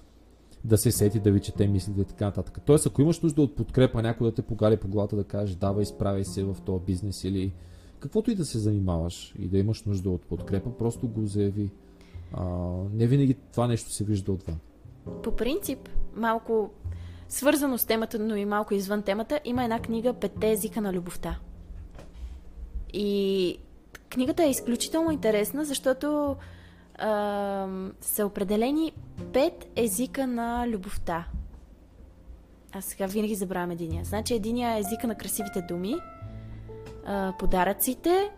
[0.63, 2.59] Да се сети, да ви чете мислите и така нататък.
[2.65, 5.83] Тоест, ако имаш нужда от подкрепа, някой да те погали по главата да каже, давай,
[5.83, 7.53] изправяй се в този бизнес или
[7.99, 11.69] каквото и да се занимаваш и да имаш нужда от подкрепа, просто го заяви.
[12.33, 12.45] А,
[12.93, 14.59] не винаги това нещо се вижда отвън.
[15.23, 16.69] По принцип, малко
[17.29, 21.39] свързано с темата, но и малко извън темата, има една книга Петте езика на любовта.
[22.93, 23.59] И
[24.09, 26.35] книгата е изключително интересна, защото
[26.97, 27.67] а,
[28.01, 28.91] са определени
[29.33, 31.25] пет езика на любовта.
[32.73, 34.05] Аз сега винаги забравям единия.
[34.05, 35.95] Значи единия е езика на красивите думи,
[37.05, 38.31] а, подаръците,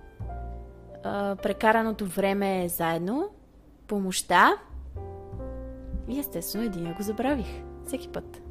[1.03, 3.29] а, прекараното време е заедно,
[3.87, 4.53] помощта
[6.09, 7.61] и естествено единия го забравих.
[7.87, 8.41] Всеки път.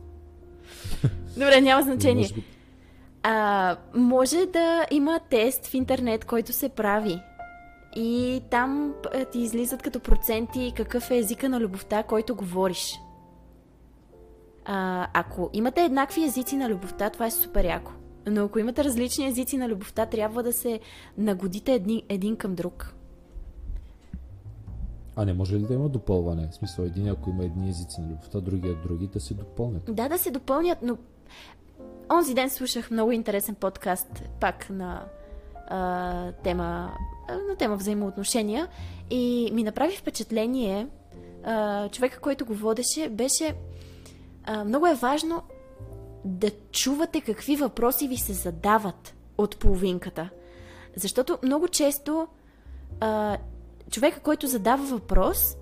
[1.34, 2.28] Добре, няма значение.
[3.22, 7.20] А, може да има тест в интернет, който се прави.
[8.00, 8.94] И там
[9.32, 13.00] ти излизат като проценти какъв е езика на любовта, който говориш.
[14.64, 17.92] А, ако имате еднакви езици на любовта, това е супер яко.
[18.26, 20.80] Но ако имате различни езици на любовта, трябва да се
[21.18, 22.94] нагодите един, един към друг.
[25.16, 26.48] А не може ли да има допълване?
[26.50, 29.94] В смисъл, един ако има едни езици на любовта, другия други да се допълнят.
[29.94, 30.96] Да, да се допълнят, но
[32.12, 35.04] онзи ден слушах много интересен подкаст, пак на
[35.68, 36.92] а, тема,
[37.48, 38.68] на тема взаимоотношения
[39.10, 40.86] и ми направи впечатление,
[41.44, 43.54] а, човека, който го водеше, беше
[44.44, 45.42] а, много е важно
[46.24, 50.28] да чувате какви въпроси ви се задават от половинката.
[50.96, 52.28] Защото много често
[53.00, 53.38] а,
[53.90, 55.56] човека, който задава въпрос,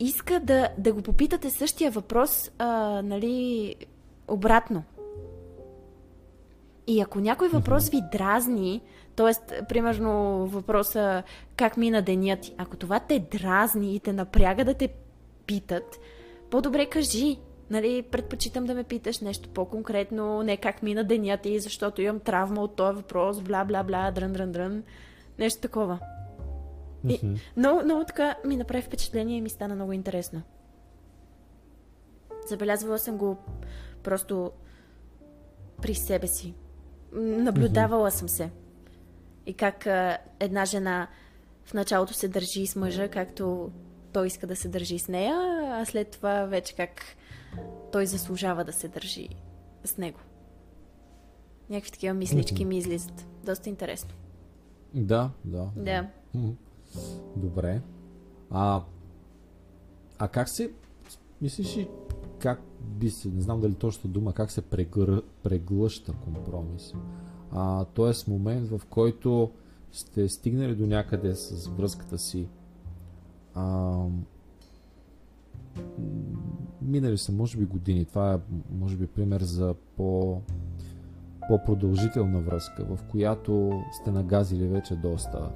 [0.00, 3.74] иска да, да го попитате същия въпрос, а, нали,
[4.28, 4.82] обратно.
[6.86, 8.82] И ако някой въпрос ви дразни,
[9.16, 9.64] т.е.
[9.68, 11.22] примерно въпроса
[11.56, 14.88] как мина денят ти, ако това те дразни и те напряга да те
[15.46, 15.98] питат,
[16.50, 17.38] по-добре кажи.
[17.70, 22.62] Нали, предпочитам да ме питаш нещо по-конкретно, не как мина денят ти, защото имам травма
[22.62, 24.82] от този въпрос, бла-бла-бла, дрън-дрън-дрън.
[25.38, 25.98] Нещо такова.
[27.08, 27.34] И, Мгм.
[27.56, 30.42] но, но така ми направи впечатление и ми стана много интересно.
[32.48, 33.36] Забелязвала съм го
[34.02, 34.50] просто
[35.82, 36.54] при себе си.
[37.12, 38.50] Наблюдавала съм се.
[39.46, 41.08] И как а, една жена
[41.64, 43.70] в началото се държи с мъжа, както
[44.12, 45.36] той иска да се държи с нея,
[45.72, 47.02] а след това вече как
[47.92, 49.28] той заслужава да се държи
[49.84, 50.18] с него.
[51.70, 53.26] Някакви такива мислички ми излизат.
[53.44, 54.10] Доста интересно.
[54.94, 55.68] Да, да.
[55.76, 56.06] Да.
[57.36, 57.80] Добре.
[58.50, 58.82] А,
[60.18, 60.70] а как се,
[61.42, 61.88] мислиш ли,
[62.38, 66.94] как би се, не знам дали точно дума, как се прегър, преглъща компромис?
[67.58, 69.50] А, тоест момент, в който
[69.92, 72.48] сте стигнали до някъде с връзката си,
[73.54, 73.96] а,
[76.82, 78.38] минали са може би години, това е
[78.78, 80.40] може би пример за по
[81.48, 85.50] по-продължителна връзка, в която сте нагазили вече доста.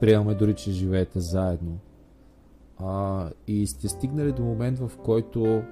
[0.00, 1.78] Приемаме дори, че живеете заедно.
[2.78, 5.62] А, и сте стигнали до момент, в който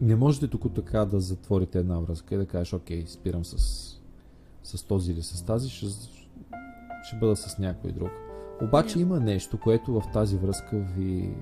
[0.00, 3.56] не можете тук така да затворите една връзка и да кажеш, окей, спирам с,
[4.62, 5.86] с този или с тази, ще,
[7.02, 8.10] ще бъда с някой друг.
[8.62, 11.34] Обаче има нещо, което в тази връзка ви,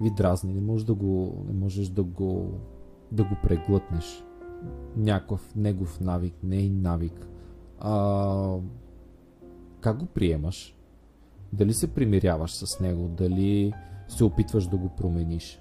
[0.00, 0.52] ви дразни.
[0.52, 2.52] Не можеш да го, не можеш да го,
[3.12, 4.24] да го преглътнеш.
[4.96, 7.28] Някакъв негов навик, нейн навик.
[7.80, 8.56] А,
[9.80, 10.76] как го приемаш?
[11.52, 13.08] Дали се примиряваш с него?
[13.08, 13.72] Дали
[14.08, 15.60] се опитваш да го промениш?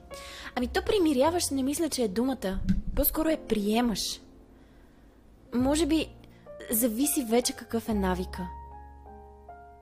[0.56, 2.60] Ами то примиряваш, не мисля, че е думата.
[2.96, 4.22] По-скоро е приемаш.
[5.56, 6.08] Може би
[6.72, 8.48] зависи вече какъв е навика.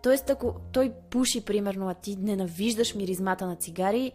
[0.03, 4.11] Тоест, ако той пуши, примерно, а ти ненавиждаш миризмата на цигари,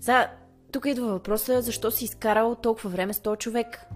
[0.00, 0.28] за
[0.72, 3.86] тук идва въпроса, защо си изкарал толкова време с този човек.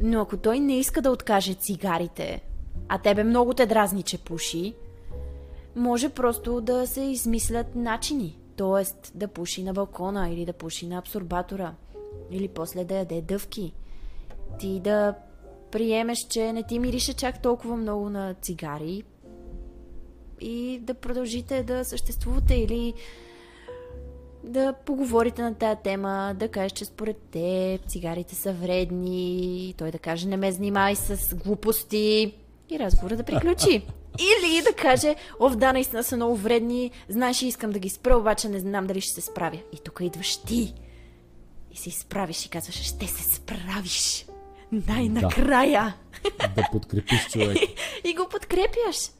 [0.00, 2.42] Но ако той не иска да откаже цигарите,
[2.88, 4.74] а тебе много те дразни, че пуши,
[5.76, 8.38] може просто да се измислят начини.
[8.56, 11.74] Тоест да пуши на балкона или да пуши на абсорбатора.
[12.30, 13.72] Или после да яде дъвки.
[14.58, 15.14] Ти да
[15.70, 19.02] приемеш, че не ти мирише чак толкова много на цигари
[20.40, 22.94] и да продължите да съществувате или
[24.44, 29.98] да поговорите на тая тема, да кажеш, че според те цигарите са вредни, той да
[29.98, 32.34] каже не ме занимай с глупости
[32.70, 33.86] и разговора да приключи.
[34.18, 38.48] Или да каже, о, да, наистина са много вредни, знаеш, искам да ги спра, обаче
[38.48, 39.60] не знам дали ще се справя.
[39.72, 40.74] И тук идваш ти.
[41.72, 44.26] И се изправиш и казваш, ще се справиш.
[44.72, 45.96] Най-накрая.
[46.40, 47.56] Да, да подкрепиш човек.
[48.04, 49.10] и го подкрепяш.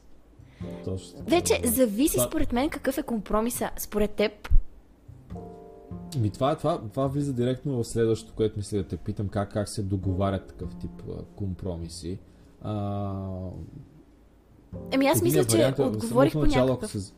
[0.85, 1.23] Точно.
[1.27, 3.69] Вече зависи Това- според мен какъв е компромиса.
[3.77, 4.49] Според теб,
[6.17, 9.69] Ми това, това, това влиза директно в следващото, което мисля да те питам, как, как
[9.69, 10.91] се договарят такъв тип
[11.35, 12.19] компромиси.
[12.61, 12.73] А,
[14.91, 16.91] еми аз мисля, че вариант е отговорих по начало, някакъв...
[16.91, 17.13] се-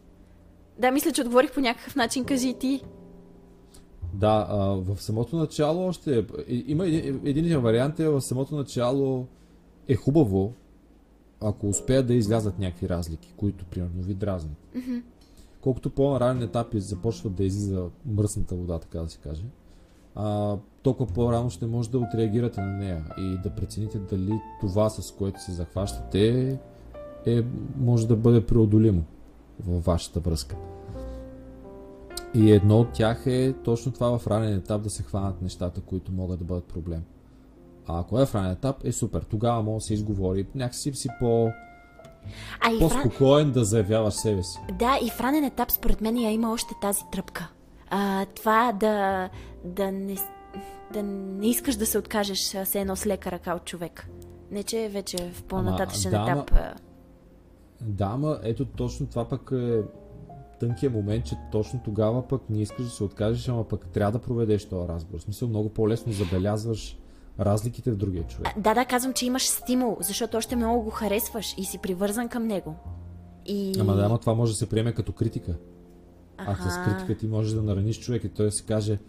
[0.80, 2.84] Да, мисля, че отговорих по някакъв начин, кажи и ти.
[4.14, 6.26] Да, а, в самото начало още.
[6.48, 9.26] и- Има един, един вариант е в самото начало
[9.88, 10.54] е хубаво,
[11.42, 14.58] ако успеят да излязат някакви разлики, които примерно ви дразнят.
[15.62, 19.44] Колкото по-ранен етап започват да излиза мръсната вода, така да се каже,
[20.16, 25.12] а, толкова по-рано ще може да отреагирате на нея и да прецените дали това, с
[25.12, 26.58] което се захващате,
[27.26, 27.44] е,
[27.78, 29.04] може да бъде преодолимо
[29.66, 30.56] във вашата връзка.
[32.34, 36.12] И едно от тях е точно това в ранен етап да се хванат нещата, които
[36.12, 37.04] могат да бъдат проблем.
[37.88, 39.22] А ако е в ранен етап, е супер.
[39.22, 40.48] Тогава може да се изговори.
[40.56, 41.50] Някакси си по,
[42.62, 44.60] А по-спокоен да заявяваш себе си.
[44.80, 47.48] да, и в ранен етап, според мен, я има още тази тръпка.
[47.90, 49.30] А, това да,
[49.66, 50.16] да, не,
[50.94, 54.08] да не искаш да се откажеш се едно с лека ръка от човек.
[54.52, 56.52] Не, че вече в по-нататъчен да, ама- етап.
[56.54, 56.74] а,
[57.82, 59.82] Да, ама ето точно това пък е
[60.60, 64.20] тънкият момент, че точно тогава пък не искаш да се откажеш, ама пък трябва да
[64.20, 65.20] проведеш този разговор.
[65.20, 66.98] В смисъл много по-лесно забелязваш
[67.40, 68.48] разликите в другия човек.
[68.58, 72.30] А, Да, да, казвам, че имаш стимул, защото още много го харесваш и си привързан
[72.30, 72.76] към него.
[73.46, 73.74] И...
[73.80, 75.56] Ама да, ама това може да се приеме като критика.
[76.38, 79.00] А с критика ти можеш да нараниш човек и той да си каже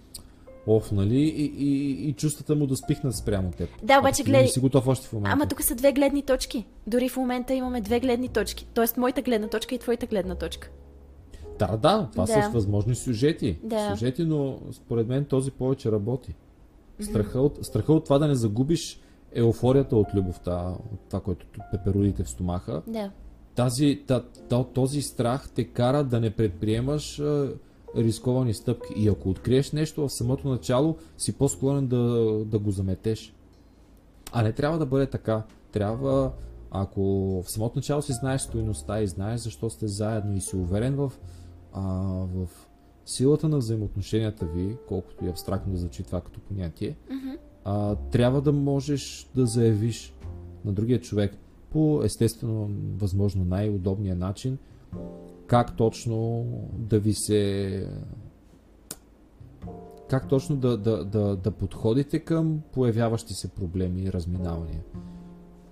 [0.69, 1.21] Оф, нали?
[1.21, 3.69] И, и, и чувствата му да спихнат спрямо теб.
[3.83, 5.33] Да, обаче гледай- Не си готов още в момента.
[5.33, 6.65] Ама тук са две гледни точки.
[6.87, 8.67] Дори в момента имаме две гледни точки.
[8.75, 10.71] Тоест моята гледна точка и твоята гледна точка.
[11.59, 12.33] Да, да, това Да.
[12.33, 13.59] са възможни сюжети.
[13.63, 13.91] Да.
[13.91, 16.35] Сюжети, но според мен този повече работи.
[17.01, 19.01] Страха от, страха от това да не загубиш
[19.33, 20.55] еуфорията от любовта,
[20.93, 23.11] от това, което пеперудите в стомаха, Да.
[23.55, 27.53] тази, та, та, този страх те кара да не предприемаш а,
[27.97, 28.95] рисковани стъпки.
[28.97, 31.99] И ако откриеш нещо в самото начало, си по-склонен да,
[32.47, 33.35] да го заметеш.
[34.33, 35.43] А не трябва да бъде така.
[35.73, 36.33] Трябва,
[36.71, 37.03] ако
[37.43, 41.13] в самото начало си знаеш стоеността и знаеш защо сте заедно и си уверен в,
[41.73, 41.83] а,
[42.35, 42.49] в
[43.07, 46.97] силата на взаимоотношенията ви, колкото и абстрактно да звучи това като понятие,
[47.65, 50.15] а, трябва да можеш да заявиш
[50.65, 51.37] на другия човек
[51.71, 54.59] по естествено, възможно най-удобния начин,
[55.49, 57.91] как точно да ви се.
[60.09, 64.83] Как точно да, да, да, да подходите към появяващи се проблеми и разминавания.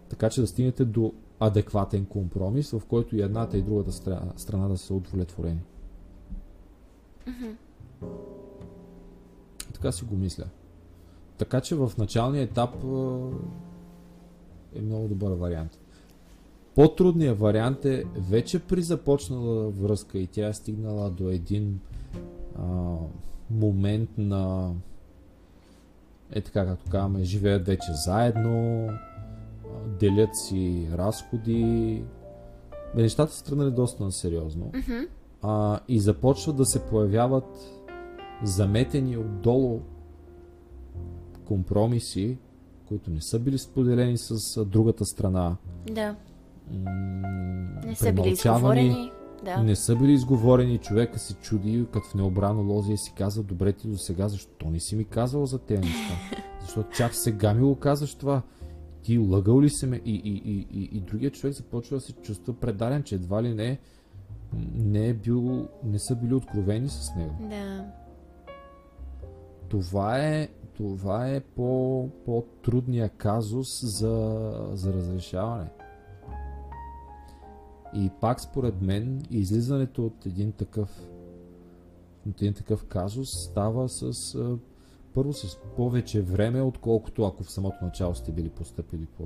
[0.08, 4.68] Така че да стигнете до адекватен компромис, в който и едната и другата страна, страна
[4.68, 5.62] да са удовлетворени.
[9.74, 10.44] Така си го мисля.
[11.38, 12.74] Така че в началния етап
[14.74, 15.78] е много добър вариант.
[16.76, 21.80] По-трудният вариант е вече при започнала връзка и тя е стигнала до един
[22.58, 22.96] а,
[23.50, 24.72] момент на
[26.32, 28.88] е така както казваме, живеят вече заедно,
[30.00, 32.02] делят си разходи.
[32.94, 34.72] Нещата са тръгнали доста на сериозно.
[35.42, 37.44] А, и започват да се появяват
[38.42, 39.80] заметени отдолу
[41.44, 42.38] компромиси,
[42.88, 45.56] които не са били споделени с другата страна.
[45.90, 46.16] Да.
[47.86, 49.12] Не са били изговорени.
[49.44, 49.62] Да.
[49.62, 53.72] Не са били изговорени, човека се чуди, като в необрано лозе и си казва, добре
[53.72, 56.14] ти до сега, защо не си ми казал за тези неща?
[56.60, 58.42] Защото чак сега ми го казваш това.
[59.02, 60.00] Ти лъгал ли се ме?
[60.04, 63.54] И, и, и, и, и другия човек започва да се чувства предаден, че едва ли
[63.54, 63.78] не,
[64.74, 67.34] не, е бил, не са били откровени с него.
[67.40, 67.84] Да.
[69.68, 75.68] Това е, това е по, по-трудния казус за, за разрешаване.
[77.96, 81.08] И пак според мен излизането от един такъв
[82.28, 84.38] от един такъв казус става с
[85.14, 89.24] първо с повече време, отколкото ако в самото начало сте били поступили по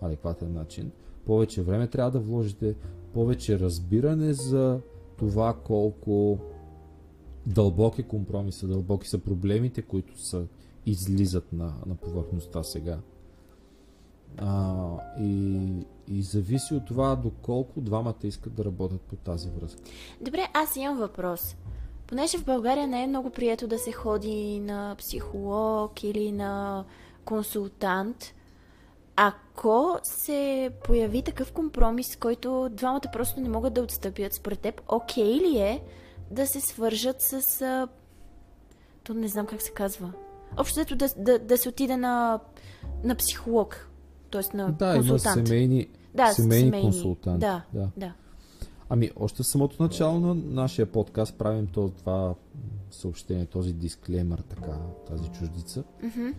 [0.00, 0.90] адекватен начин.
[1.26, 2.74] Повече време трябва да вложите,
[3.12, 4.80] повече разбиране за
[5.16, 6.38] това колко
[7.46, 10.46] дълбок е компромиса, дълбоки са проблемите, които са,
[10.86, 12.98] излизат на, на повърхността сега.
[14.36, 14.86] А,
[15.20, 19.82] и, и зависи от това доколко двамата искат да работят по тази връзка.
[20.20, 21.56] Добре, аз имам въпрос.
[22.06, 26.84] Понеже в България не е много прието да се ходи на психолог или на
[27.24, 28.34] консултант,
[29.16, 35.24] ако се появи такъв компромис, който двамата просто не могат да отстъпят, според теб, окей
[35.24, 35.82] okay ли е
[36.30, 37.62] да се свържат с...
[37.62, 37.88] А...
[39.04, 40.12] То не знам как се казва.
[40.56, 42.40] Общо да, да, да се отиде на,
[43.04, 43.88] на психолог,
[44.42, 44.56] т.е.
[44.56, 45.36] на да, консултант.
[45.36, 47.40] има семейни, да, семейни, семейни консултанти.
[47.40, 47.90] Да, да.
[47.96, 48.14] да.
[48.88, 52.34] Ами, още в самото начало на нашия подкаст правим това
[52.90, 54.78] съобщение, този дисклеймер, така,
[55.08, 56.34] тази чуждица, mm-hmm.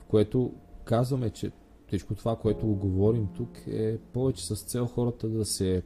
[0.00, 0.52] в което
[0.84, 1.52] казваме, че
[1.86, 5.82] всичко това, което го говорим тук е повече с цел хората да се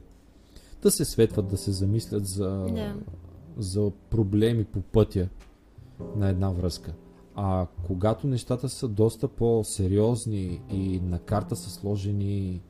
[0.81, 2.95] да се светват, да се замислят за, yeah.
[3.57, 5.29] за проблеми по пътя
[6.15, 6.93] на една връзка.
[7.35, 12.61] А когато нещата са доста по-сериозни и на карта са сложени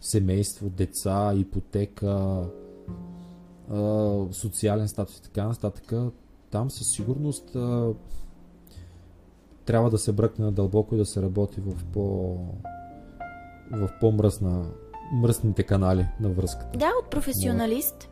[0.00, 2.44] семейство, деца, ипотека,
[4.30, 5.92] социален статус и така нататък,
[6.50, 7.56] там със сигурност
[9.64, 12.36] трябва да се бръкне надълбоко и да се работи в по
[13.70, 14.66] в по-мръсна
[15.12, 16.78] мръсните канали на връзката.
[16.78, 18.08] Да, от професионалист.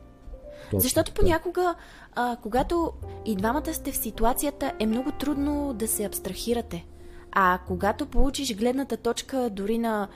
[0.64, 1.74] Точно, Защото понякога,
[2.14, 2.92] а, когато
[3.24, 6.86] и двамата сте в ситуацията, е много трудно да се абстрахирате.
[7.32, 10.08] А когато получиш гледната точка дори на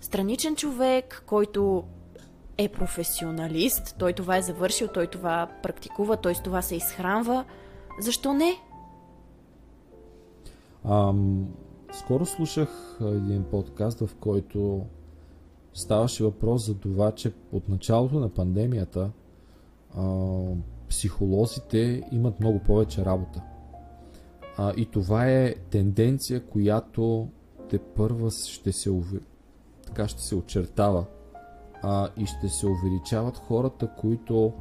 [0.00, 1.84] страничен човек, който
[2.58, 7.44] е професионалист, той това е завършил, той това практикува, той с това се изхранва,
[8.00, 8.54] защо не?
[10.84, 11.46] Ам,
[11.92, 14.86] скоро слушах един подкаст, в който
[15.74, 19.10] ставаше въпрос за това, че от началото на пандемията
[20.88, 23.42] психолозите имат много повече работа.
[24.56, 27.28] А, и това е тенденция, която
[27.70, 28.90] те първа ще се,
[29.86, 31.04] така ще се очертава.
[31.82, 34.52] А, и ще се увеличават хората, които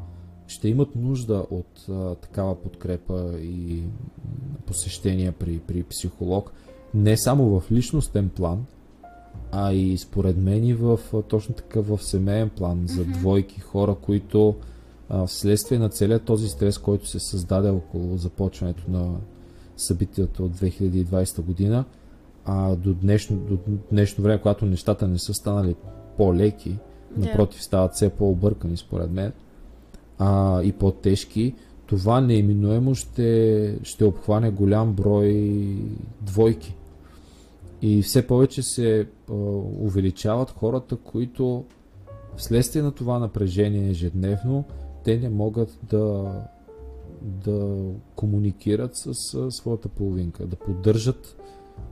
[0.47, 3.83] ще имат нужда от а, такава подкрепа и
[4.65, 6.51] посещения при, при психолог,
[6.93, 8.65] не само в личностен план,
[9.51, 14.55] а и според мен и в точно така в семейен план за двойки хора, които
[15.13, 19.15] а, вследствие на целият този стрес, който се създаде около започването на
[19.77, 21.85] събитията от 2020 година,
[22.45, 23.57] а до днешно, до
[23.91, 25.75] днешно време, когато нещата не са станали
[26.17, 26.77] по-леки,
[27.17, 29.31] напротив, стават все по-объркани според мен
[30.19, 31.53] а, и по-тежки,
[31.85, 35.75] това неиминуемо ще, ще обхване голям брой
[36.21, 36.75] двойки.
[37.81, 39.33] И все повече се а,
[39.79, 41.65] увеличават хората, които
[42.37, 44.63] вследствие на това напрежение ежедневно,
[45.03, 46.33] те не могат да,
[47.21, 47.85] да
[48.15, 51.37] комуникират с, с своята половинка, да поддържат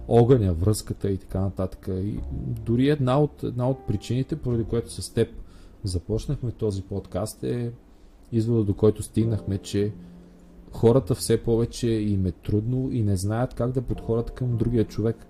[0.08, 1.88] огъня, връзката и така нататък.
[1.90, 2.20] И
[2.66, 5.30] дори една от, една от причините, поради което с теб
[5.84, 7.72] започнахме този подкаст е
[8.32, 9.92] извода, до който стигнахме, че
[10.72, 15.26] хората все повече им е трудно и не знаят как да подходят към другия човек.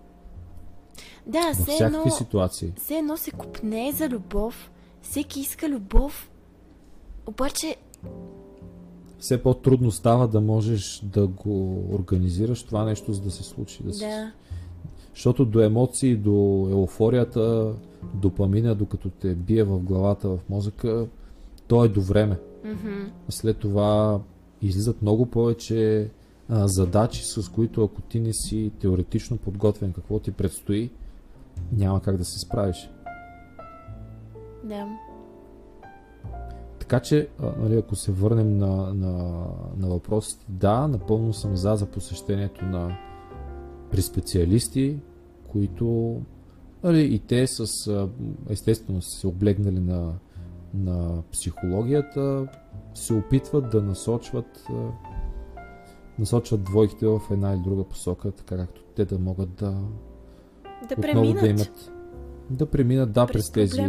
[1.27, 2.73] Да, във все всякакви едно, ситуации.
[2.77, 4.71] Все едно се купне за любов.
[5.01, 6.30] Всеки иска любов.
[7.30, 7.75] Обаче
[9.19, 13.84] все по-трудно става да можеш да го организираш това нещо, за да се случи.
[13.84, 13.93] Да, да.
[13.93, 14.32] Се...
[15.13, 17.73] Защото до емоции, до еуфорията,
[18.13, 21.07] допамина, докато те бие в главата, в мозъка,
[21.67, 22.39] то е до време.
[22.65, 23.09] Mm-hmm.
[23.30, 24.19] След това
[24.61, 26.09] излизат много повече
[26.49, 30.89] а, задачи, с които ако ти не си теоретично подготвен какво ти предстои,
[31.71, 32.89] няма как да се справиш.
[34.63, 34.88] Да.
[36.90, 37.28] Така че,
[37.58, 39.46] нали, ако се върнем на, на,
[39.78, 42.98] на въпросите, да, напълно съм за за посещението на
[43.92, 44.98] при специалисти,
[45.48, 46.16] които
[46.84, 47.66] нали, и те с
[48.50, 50.14] естествено са се облегнали на,
[50.74, 52.48] на психологията,
[52.94, 54.68] се опитват да насочват
[56.20, 59.76] насочват двойките в една или друга посока, така както те да могат да
[60.90, 61.42] да преминат.
[61.42, 61.92] да имат
[62.50, 63.82] да преминат да през, през тези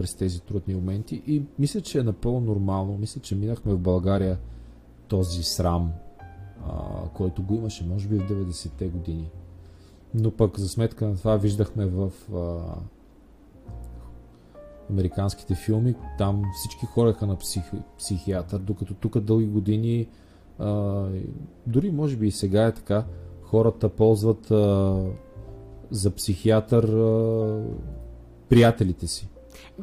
[0.00, 2.98] през тези трудни моменти и мисля, че е напълно нормално.
[2.98, 4.38] Мисля, че минахме в България
[5.08, 5.92] този срам,
[6.68, 6.74] а,
[7.14, 9.30] който го имаше, може би в 90-те години.
[10.14, 12.58] Но пък за сметка на това виждахме в а,
[14.90, 20.08] американските филми, там всички хореха на псих, психиатър, докато тук дълги години,
[20.58, 21.04] а,
[21.66, 23.04] дори може би и сега е така,
[23.42, 25.04] хората ползват а,
[25.90, 27.64] за психиатър а,
[28.48, 29.28] приятелите си.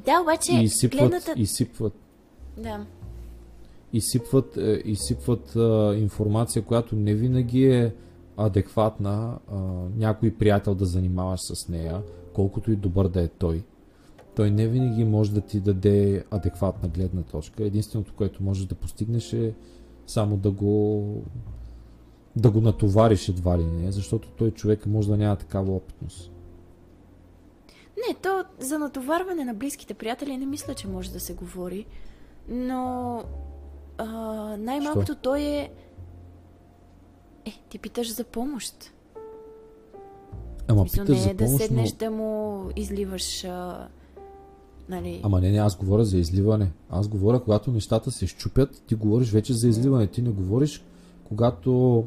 [0.05, 1.33] Да, обаче и изсипват, гледната...
[1.37, 1.93] изсипват,
[2.57, 2.85] Да.
[3.93, 7.93] изсипват, е, изсипват а, информация, която не винаги е
[8.37, 9.55] адекватна а,
[9.97, 12.01] някой приятел да занимаваш с нея,
[12.33, 13.63] колкото и добър да е той.
[14.35, 17.63] Той не винаги може да ти даде адекватна гледна точка.
[17.63, 19.53] Единственото, което можеш да постигнеш е
[20.07, 21.03] само да го
[22.35, 26.31] да го натовариш едва ли не, защото той човек може да няма такава опитност.
[27.97, 31.85] Не, то за натоварване на близките приятели не мисля, че може да се говори.
[32.49, 33.23] Но
[33.97, 34.05] а,
[34.57, 35.21] най-малкото Що?
[35.21, 35.71] той е...
[37.45, 38.93] Е, ти питаш за помощ.
[40.67, 41.97] Ама Мисля, питаш не за е да помощ, седнеш но...
[41.97, 43.43] да му изливаш...
[43.43, 43.87] А,
[44.89, 45.21] нали...
[45.23, 46.71] Ама не, не, аз говоря за изливане.
[46.89, 50.07] Аз говоря, когато нещата се щупят, ти говориш вече за изливане.
[50.07, 50.83] Ти не говориш,
[51.23, 52.03] когато...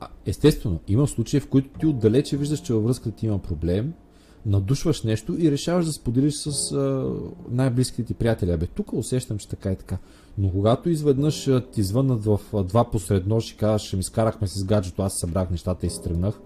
[0.00, 3.92] А, естествено, има случаи, в които ти отдалече виждаш, че във връзката ти има проблем,
[4.46, 7.12] надушваш нещо и решаваш да споделиш с а,
[7.50, 8.50] най-близките ти приятели.
[8.50, 9.98] Абе, тук усещам, че така и така.
[10.38, 14.58] Но когато изведнъж ти звъннат в а, два посред нощ и ще ми скарахме си
[14.58, 16.40] с гаджето, аз събрах нещата и си тръгнах,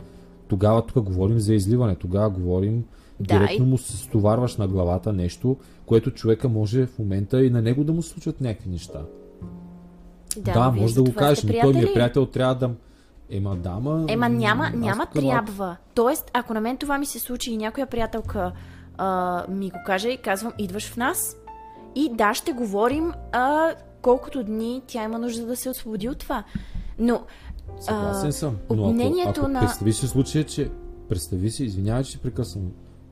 [0.49, 1.95] тогава тук говорим за изливане.
[1.95, 2.85] Тогава говорим
[3.21, 7.63] Да, директно му се стоварваш на главата нещо, което човека може в момента и на
[7.63, 9.03] него да му се случват някакви неща.
[10.37, 12.71] Да, Да, може да го кажеш, но той ми е приятел, трябва да...
[13.31, 14.05] Ема да, ма...
[14.09, 15.77] Ема няма, аз няма малко- трябва.
[15.95, 18.53] Тоест, ако на мен това ми се случи и някоя приятелка
[18.99, 21.37] а, ми го каже, казвам, идваш в нас.
[21.95, 23.69] И да, ще говорим а,
[24.03, 26.45] колкото дни тя има нужда да се освободи от това.
[26.99, 27.23] Но
[27.81, 28.57] Съгласен съм.
[28.71, 30.71] Но ако, ако на- представи си случая, че...
[31.09, 32.63] Представи си, извинявай, че прекъсвам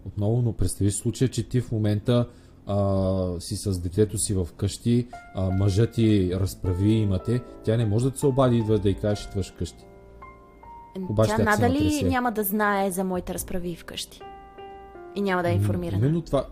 [0.06, 2.28] отново, но представи си случая, че ти в момента
[2.66, 8.10] а, си с детето си в къщи, а, мъжът ти разправи имате, тя не може
[8.10, 9.84] да се обади, идва да й кажеш, идваш вкъщи.
[11.10, 14.20] Обаче тя надали няма да знае за моите разправи вкъщи.
[15.14, 16.06] И няма да е информирана.
[16.06, 16.46] Именно това.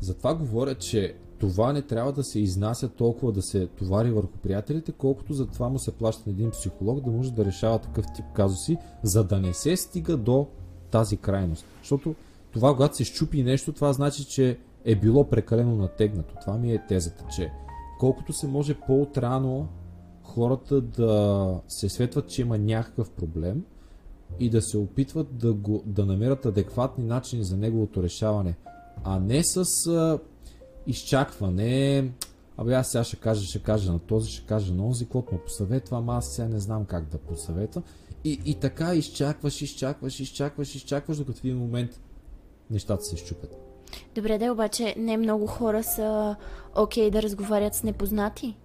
[0.00, 4.92] Затова говоря, че това не трябва да се изнася толкова да се товари върху приятелите,
[4.92, 8.24] колкото за това му се плаща на един психолог да може да решава такъв тип
[8.34, 10.46] казуси, за да не се стига до
[10.90, 11.66] тази крайност.
[11.82, 12.14] Защото
[12.52, 16.34] това, когато се щупи нещо, това значи, че е било прекалено натегнато.
[16.40, 17.52] Това ми е тезата, че
[18.00, 19.66] колкото се може по-отрано
[20.26, 23.64] хората да се светват, че има някакъв проблем
[24.40, 28.54] и да се опитват да, го, да намерят адекватни начини за неговото решаване,
[29.04, 30.18] а не с а,
[30.86, 32.10] изчакване.
[32.56, 35.40] Абе аз сега ще кажа, ще кажа на този, ще кажа на онзи, който му
[35.40, 37.84] посъветва, ама аз сега не знам как да посъветвам.
[38.24, 42.00] И, и така изчакваш, изчакваш, изчакваш, изчакваш, докато в един момент
[42.70, 43.56] нещата се щупят.
[44.14, 46.36] Добре, да, обаче не много хора са
[46.76, 48.56] окей да разговарят с непознати.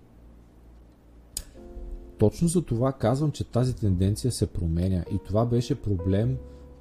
[2.21, 6.37] Точно за това казвам, че тази тенденция се променя и това беше проблем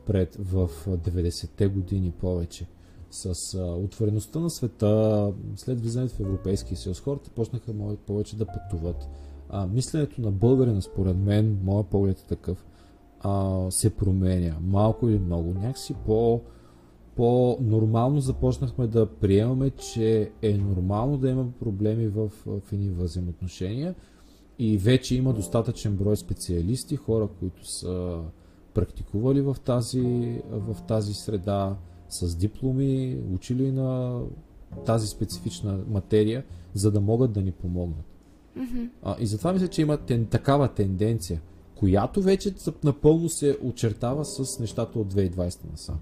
[0.06, 2.66] пред в 90-те години повече.
[3.10, 7.72] С отвореността на света, след влизането в Европейския съюз, хората почнаха
[8.06, 9.08] повече да пътуват.
[9.48, 12.64] А, мисленето на българина, според мен, моят поглед е такъв,
[13.20, 14.56] а, се променя.
[14.62, 15.54] Малко или много.
[15.54, 16.40] Някакси по,
[17.16, 23.94] по-нормално започнахме да приемаме, че е нормално да има проблеми в, в едни взаимоотношения
[24.60, 28.20] и вече има достатъчен брой специалисти, хора, които са
[28.74, 31.76] практикували в тази, в тази среда,
[32.08, 34.20] с дипломи, учили на
[34.86, 36.44] тази специфична материя,
[36.74, 38.04] за да могат да ни помогнат.
[38.58, 38.90] Mm-hmm.
[39.02, 41.40] А, и затова мисля, че има тен, такава тенденция,
[41.74, 42.54] която вече
[42.84, 45.98] напълно се очертава с нещата от 2020 насам.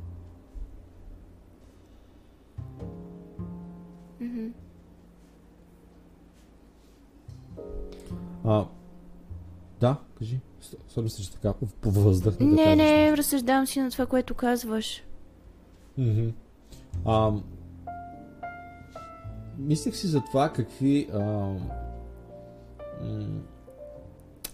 [8.48, 8.66] А,
[9.80, 10.40] да, кажи.
[10.88, 12.36] Сори се, че така по въздъх.
[12.36, 15.02] да Не, не, разсъждавам си на това, което казваш.
[15.98, 16.28] Мгм.
[17.04, 17.32] А,
[19.58, 21.08] мислех си за това какви.
[21.12, 21.60] А, м-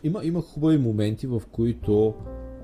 [0.02, 2.14] има, има хубави моменти, в които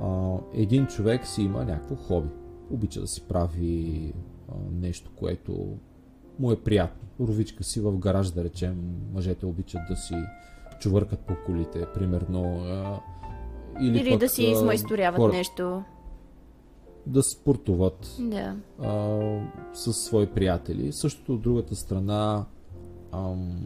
[0.01, 2.29] а, един човек си има някакво хоби.
[2.71, 4.13] Обича да си прави
[4.49, 5.77] а, нещо, което
[6.39, 7.27] му е приятно.
[7.27, 10.15] Ровичка си в гараж, да речем, мъжете обичат да си
[10.81, 12.43] чувъркат по колите, примерно.
[12.59, 13.01] А,
[13.81, 15.83] или, Или пък, да си измайсторяват хора- нещо.
[17.07, 18.57] Да спортуват Да.
[18.81, 19.19] а,
[19.73, 20.93] с свои приятели.
[20.93, 22.45] Същото от другата страна
[23.13, 23.61] ам,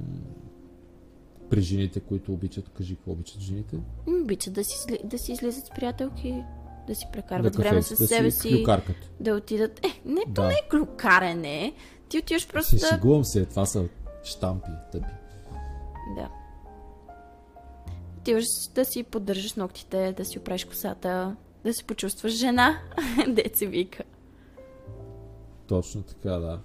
[1.50, 3.76] при жените, които обичат, кажи какво обичат жените.
[4.22, 6.42] Обичат да си, да си излизат с приятелки,
[6.86, 8.96] да си Да прекарват време с да себе си клюкаркат.
[9.20, 9.78] да отидат...
[9.78, 10.48] Е, не, то Да.
[10.48, 11.72] не е клюкарене.
[12.08, 12.86] Ти отиваш просто Си да...
[12.86, 13.84] шегувам се, това са
[14.24, 15.06] штампи, тъпи.
[16.16, 16.28] Да.
[18.24, 18.44] Отиваш
[18.74, 22.78] да си поддържаш ногтите, да си оправиш косата, да се почувстваш жена,
[23.54, 24.02] се вика.
[25.66, 26.60] Точно така, да.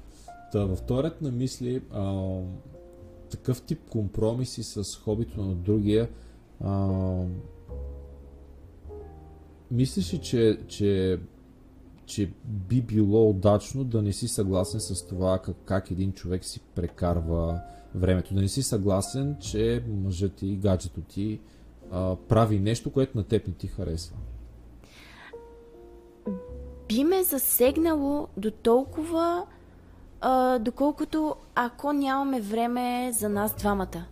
[0.51, 2.38] Та, във вторият на мисли, а,
[3.30, 6.10] такъв тип компромиси с хобито на другия,
[6.64, 6.88] а,
[9.72, 11.20] мислиш ли, че, че,
[12.05, 16.60] че би било удачно да не си съгласен с това как, как един човек си
[16.76, 17.62] прекарва
[17.95, 18.33] времето?
[18.33, 21.39] Да не си съгласен, че мъжът ти, гаджето ти
[21.91, 24.15] а, прави нещо, което на теб не ти харесва?
[26.89, 29.45] би ме засегнало до толкова,
[30.21, 34.05] а, доколкото ако нямаме време за нас двамата.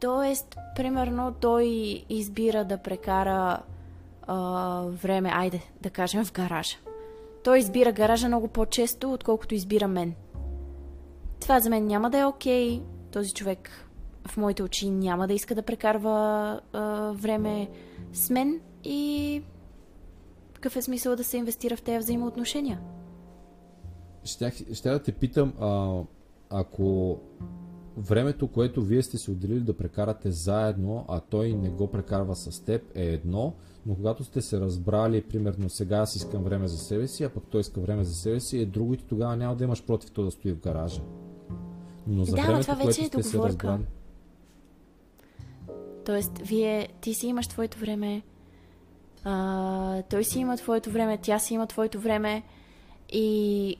[0.00, 1.64] Тоест, примерно, той
[2.08, 3.62] избира да прекара
[4.26, 6.76] а, време, айде, да кажем, в гаража.
[7.44, 10.14] Той избира гаража много по-често, отколкото избира мен.
[11.40, 12.70] Това за мен няма да е окей.
[12.70, 12.82] Okay.
[13.12, 13.70] Този човек
[14.28, 17.70] в моите очи няма да иска да прекарва а, време
[18.12, 19.42] с мен и
[20.54, 22.80] какъв е смисъл да се инвестира в тези взаимоотношения?
[24.24, 26.00] Ще, ще да те питам, а,
[26.50, 27.18] ако
[27.96, 32.64] времето, което вие сте се отделили да прекарате заедно, а той не го прекарва с
[32.64, 33.54] теб, е едно,
[33.86, 37.44] но когато сте се разбрали, примерно сега аз искам време за себе си, а пък
[37.50, 40.22] той иска време за себе си, е друго и тогава няма да имаш против то
[40.22, 41.00] да стои в гаража.
[42.06, 43.80] Но за да, времето, това вече е се разбрали...
[46.04, 48.22] Тоест, вие, ти си имаш твоето време,
[49.24, 52.42] а, той си има твоето време, тя си има твоето време
[53.12, 53.76] и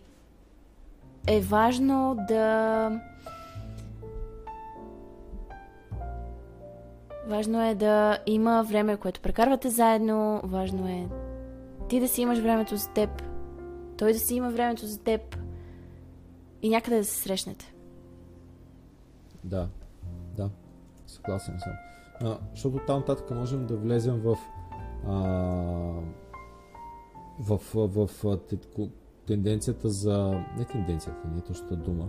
[1.26, 3.00] е важно да
[7.26, 10.40] Важно е да има време, което прекарвате заедно.
[10.44, 11.08] Важно е
[11.90, 13.22] ти да си имаш времето за теб,
[13.98, 15.36] той да си има времето за теб
[16.62, 17.74] и някъде да се срещнете.
[19.44, 19.68] Да,
[20.36, 20.50] да,
[21.06, 21.72] съгласен съм.
[22.22, 24.36] А, защото там нататък можем да влезем в
[25.06, 25.14] а,
[27.40, 28.38] в, в, в,
[29.26, 30.44] тенденцията за...
[30.58, 32.08] Не тенденцията, не е точната дума.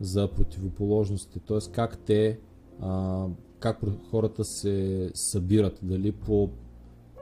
[0.00, 1.40] За противоположностите.
[1.40, 1.72] Т.е.
[1.72, 2.40] как те...
[2.80, 3.26] А,
[3.58, 5.78] как хората се събират.
[5.82, 6.50] Дали по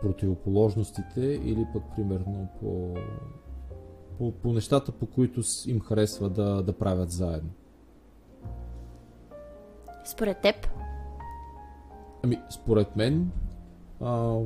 [0.03, 2.95] противоположностите или пък примерно по,
[4.19, 7.51] по, по нещата, по които им харесва да, да правят заедно.
[10.11, 10.57] Според теб?
[12.23, 13.31] Ами, според мен
[14.01, 14.39] а,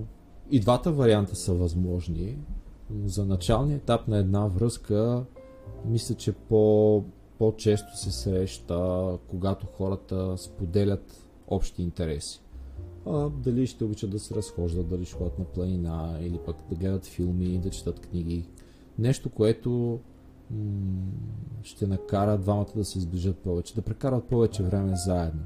[0.51, 2.39] и двата варианта са възможни.
[3.05, 5.25] За началния етап на една връзка,
[5.85, 7.05] мисля, че по,
[7.39, 12.41] по-често се среща, когато хората споделят общи интереси.
[13.07, 16.75] А, дали ще обичат да се разхождат, дали ще ходят на планина, или пък да
[16.77, 18.49] гледат филми, да четат книги.
[18.99, 20.01] Нещо, което
[21.63, 25.43] ще накара двамата да се изближат повече, да прекарат повече време заедно.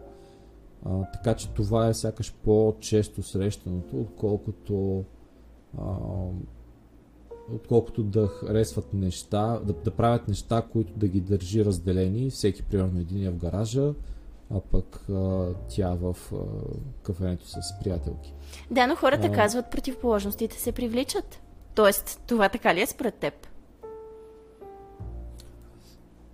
[0.84, 5.04] А, така че това е сякаш по-често срещаното, отколкото
[5.78, 5.84] а,
[7.54, 13.00] отколкото да харесват неща, да, да правят неща, които да ги държи разделени, всеки примерно
[13.00, 13.94] един е в гаража,
[14.50, 16.36] а пък а, тя в а,
[17.02, 18.34] кафенето с приятелки.
[18.70, 19.32] Да, но хората а...
[19.32, 21.40] казват противоположностите се привличат.
[21.74, 23.34] Тоест, това така ли е според теб?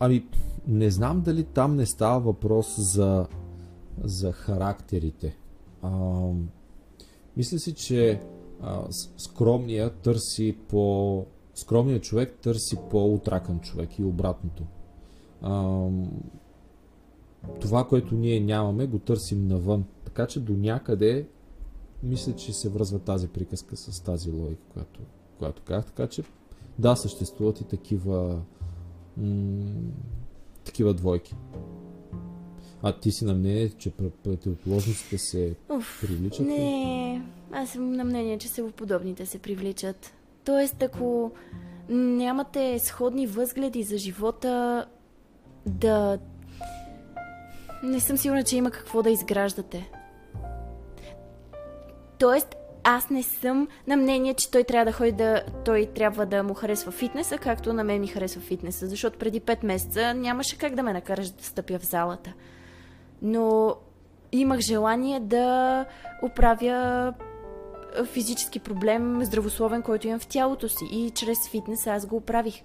[0.05, 0.27] Ами,
[0.67, 3.27] не знам дали там не става въпрос за
[4.05, 5.37] за характерите.
[5.83, 5.91] А,
[7.37, 8.21] мисля си, че
[8.63, 8.83] а,
[9.17, 11.27] скромният търси по...
[11.55, 14.63] Скромният човек търси по-утракан човек и обратното.
[15.43, 15.89] А,
[17.61, 19.85] това, което ние нямаме, го търсим навън.
[20.05, 21.29] Така че до някъде
[22.03, 25.01] мисля, че се връзва тази приказка с тази логика, която,
[25.39, 25.87] която казах.
[25.87, 26.23] Така че
[26.79, 28.43] да, съществуват и такива
[29.17, 29.93] м-
[30.65, 31.35] такива двойки.
[32.83, 33.91] А ти си на мнение, че
[34.25, 36.47] противоположностите се Уф, привличат?
[36.47, 40.15] Не, аз съм на мнение, че себеподобните се привличат.
[40.45, 41.31] Тоест, ако
[41.89, 44.87] нямате сходни възгледи за живота,
[45.67, 46.19] да...
[47.83, 49.91] Не съм сигурна, че има какво да изграждате.
[52.19, 55.43] Тоест, аз не съм на мнение, че той трябва да ходи да...
[55.65, 59.65] Той трябва да му харесва фитнеса, както на мен ми харесва фитнеса, защото преди 5
[59.65, 62.33] месеца нямаше как да ме накараш да стъпя в залата
[63.25, 63.77] но
[64.33, 65.87] имах желание да
[66.23, 67.13] оправя
[68.05, 70.85] физически проблем, здравословен, който имам в тялото си.
[70.93, 72.63] И чрез фитнес аз го оправих.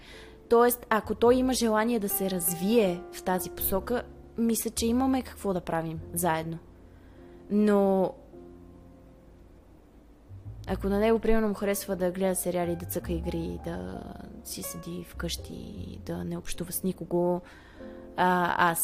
[0.50, 4.04] Тоест, ако той има желание да се развие в тази посока,
[4.38, 6.58] мисля, че имаме какво да правим заедно.
[7.52, 8.14] Но
[10.72, 14.02] ако на него, примерно, му харесва да гледа сериали, да цъка игри, да
[14.44, 17.42] си седи вкъщи, да не общува с никого,
[18.18, 18.80] а, аз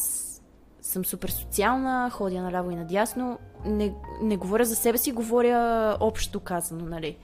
[0.82, 3.40] съм супер социална, ходя наляво и надясно.
[3.66, 7.18] Не, не говоря за себе си, говоря общо казано, нали?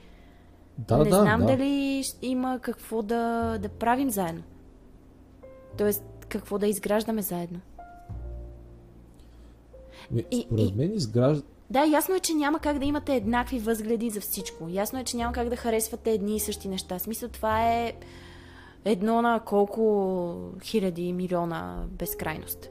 [0.78, 1.46] Да, не да, знам да.
[1.46, 4.42] дали има какво да, да правим заедно.
[5.78, 7.60] Тоест, какво да изграждаме заедно.
[10.30, 11.46] И, според и, мен изгражда...
[11.72, 14.68] Да, ясно е, че няма как да имате еднакви възгледи за всичко.
[14.68, 16.98] Ясно е, че няма как да харесвате едни и същи неща.
[16.98, 17.92] Смисъл, това е
[18.84, 22.70] едно на колко хиляди милиона безкрайност.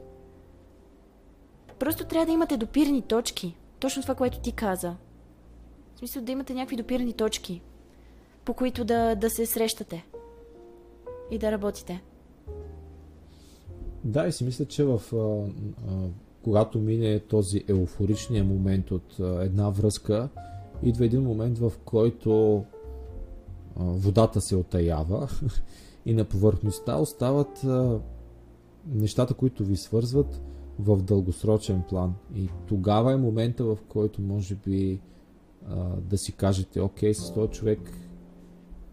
[1.78, 3.56] Просто трябва да имате допирни точки.
[3.78, 4.96] Точно това, което ти каза.
[5.94, 7.62] В смисъл да имате някакви допирни точки,
[8.44, 10.06] по които да, да се срещате.
[11.30, 12.02] и да работите.
[14.04, 15.16] Да, и си мисля, че в, а,
[15.90, 16.08] а,
[16.44, 20.28] когато мине този еуфоричния момент от една връзка,
[20.82, 22.64] идва един момент, в който
[23.76, 25.28] водата се отаява
[26.06, 27.66] и на повърхността остават
[28.86, 30.42] нещата, които ви свързват
[30.78, 32.14] в дългосрочен план.
[32.36, 35.00] И тогава е момента, в който може би
[36.00, 37.78] да си кажете, окей, с този човек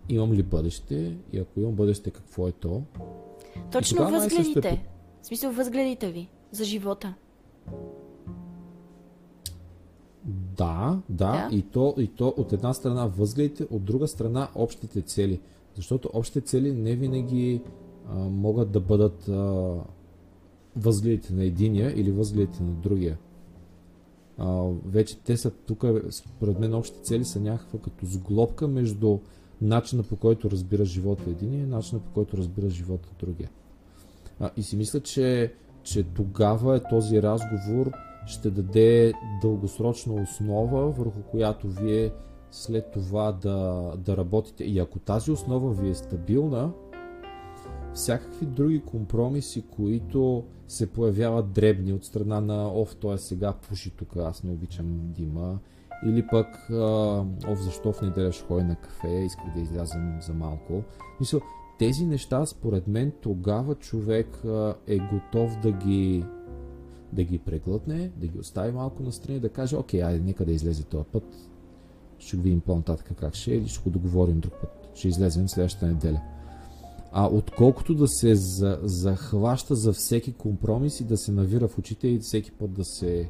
[0.10, 2.84] имам ли бъдеще и ако имам бъдеще, какво е то?
[3.72, 4.70] Точно възгледите.
[4.70, 4.86] Е...
[5.22, 7.14] В смисъл възгледите ви за живота.
[10.57, 11.55] Да, да, да.
[11.55, 15.39] И, то, и то от една страна възгледите, от друга страна общите цели.
[15.76, 17.61] Защото общите цели не винаги
[18.09, 19.76] а, могат да бъдат а,
[20.76, 23.17] възгледите на единия или възгледите на другия.
[24.38, 29.20] А, вече те са тук, според мен, общите цели са някаква като сглобка между
[29.61, 33.49] начина по който разбира живота единия и начина по който разбира живота другия.
[34.39, 35.53] А, и си мисля, че,
[35.84, 37.92] че тогава е този разговор
[38.26, 42.12] ще даде дългосрочна основа, върху която вие
[42.52, 44.64] след това да, да работите.
[44.64, 46.72] И ако тази основа ви е стабилна,
[47.94, 53.92] всякакви други компромиси, които се появяват дребни от страна на ов, той е сега пуши
[53.92, 55.60] тук, аз не обичам дима,
[56.06, 56.70] или пък
[57.48, 60.84] ов, защо в неделя ще ходя на кафе, исках да излязам за малко.
[61.20, 61.40] Мисля,
[61.80, 64.44] тези неща, според мен, тогава човек
[64.88, 66.26] е готов да ги
[67.14, 70.84] да ги преглътне, да ги остави малко настрани, да каже, окей, айде, нека да излезе
[70.84, 71.24] този път.
[72.20, 74.90] Ще го видим по-нататък как ще е или ще го договорим друг път.
[74.96, 76.22] Ще излезем следващата неделя.
[77.12, 82.08] А отколкото да се за, захваща за всеки компромис и да се навира в очите
[82.08, 83.30] и всеки път да се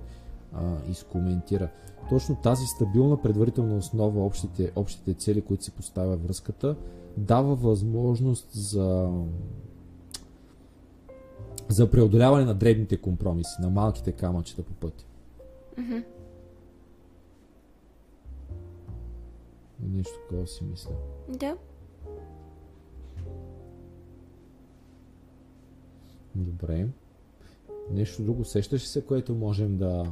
[0.54, 1.70] а, изкоментира.
[2.10, 6.76] Точно тази стабилна предварителна основа, общите, общите цели, които си поставя връзката,
[7.18, 9.12] дава възможност за
[11.70, 15.06] за преодоляване на дребните компромиси, на малките камъчета по пътя.
[15.80, 16.04] Mm-hmm.
[19.80, 20.92] Нещо такова си мисля.
[21.30, 21.58] Да.
[26.36, 26.88] Добре.
[27.92, 30.06] Нещо друго сещаш се, което можем да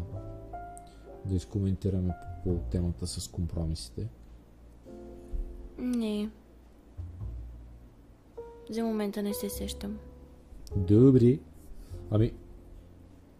[1.27, 2.13] да изкоментираме
[2.43, 4.07] по, по темата с компромисите?
[5.77, 6.29] Не.
[8.69, 9.97] За момента не се сещам.
[10.75, 11.39] Добре.
[12.11, 12.31] Ами,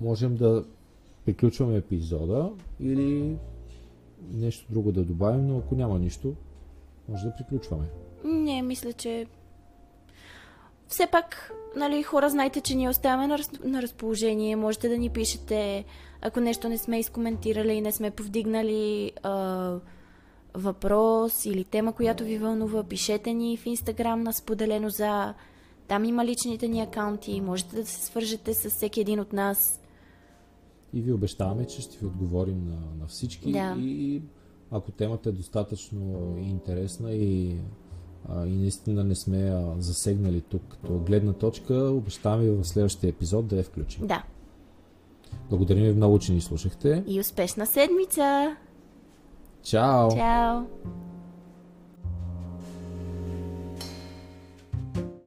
[0.01, 0.65] можем да
[1.25, 3.37] приключваме епизода или
[4.31, 6.35] нещо друго да добавим, но ако няма нищо,
[7.09, 7.85] може да приключваме.
[8.23, 9.27] Не, мисля, че
[10.87, 13.51] все пак, нали, хора, знайте, че ние оставяме на, раз...
[13.63, 14.55] на разположение.
[14.55, 15.85] Можете да ни пишете,
[16.21, 19.75] ако нещо не сме изкоментирали и не сме повдигнали а,
[20.53, 25.33] въпрос или тема, която ви вълнува, пишете ни в Инстаграм на споделено за
[25.87, 29.81] там има личните ни акаунти, можете да се свържете с всеки един от нас.
[30.93, 33.51] И ви обещаваме, че ще ви отговорим на, на всички.
[33.51, 33.75] Да.
[33.79, 34.21] И
[34.71, 37.55] ако темата е достатъчно интересна и,
[38.29, 43.55] и наистина не сме засегнали тук като гледна точка, обещаваме ви в следващия епизод да
[43.55, 44.07] я включим.
[44.07, 44.23] Да.
[45.49, 47.03] Благодарим ви много, че ни слушахте.
[47.07, 48.55] И успешна седмица!
[49.63, 50.11] Чао!
[50.11, 50.61] Чао!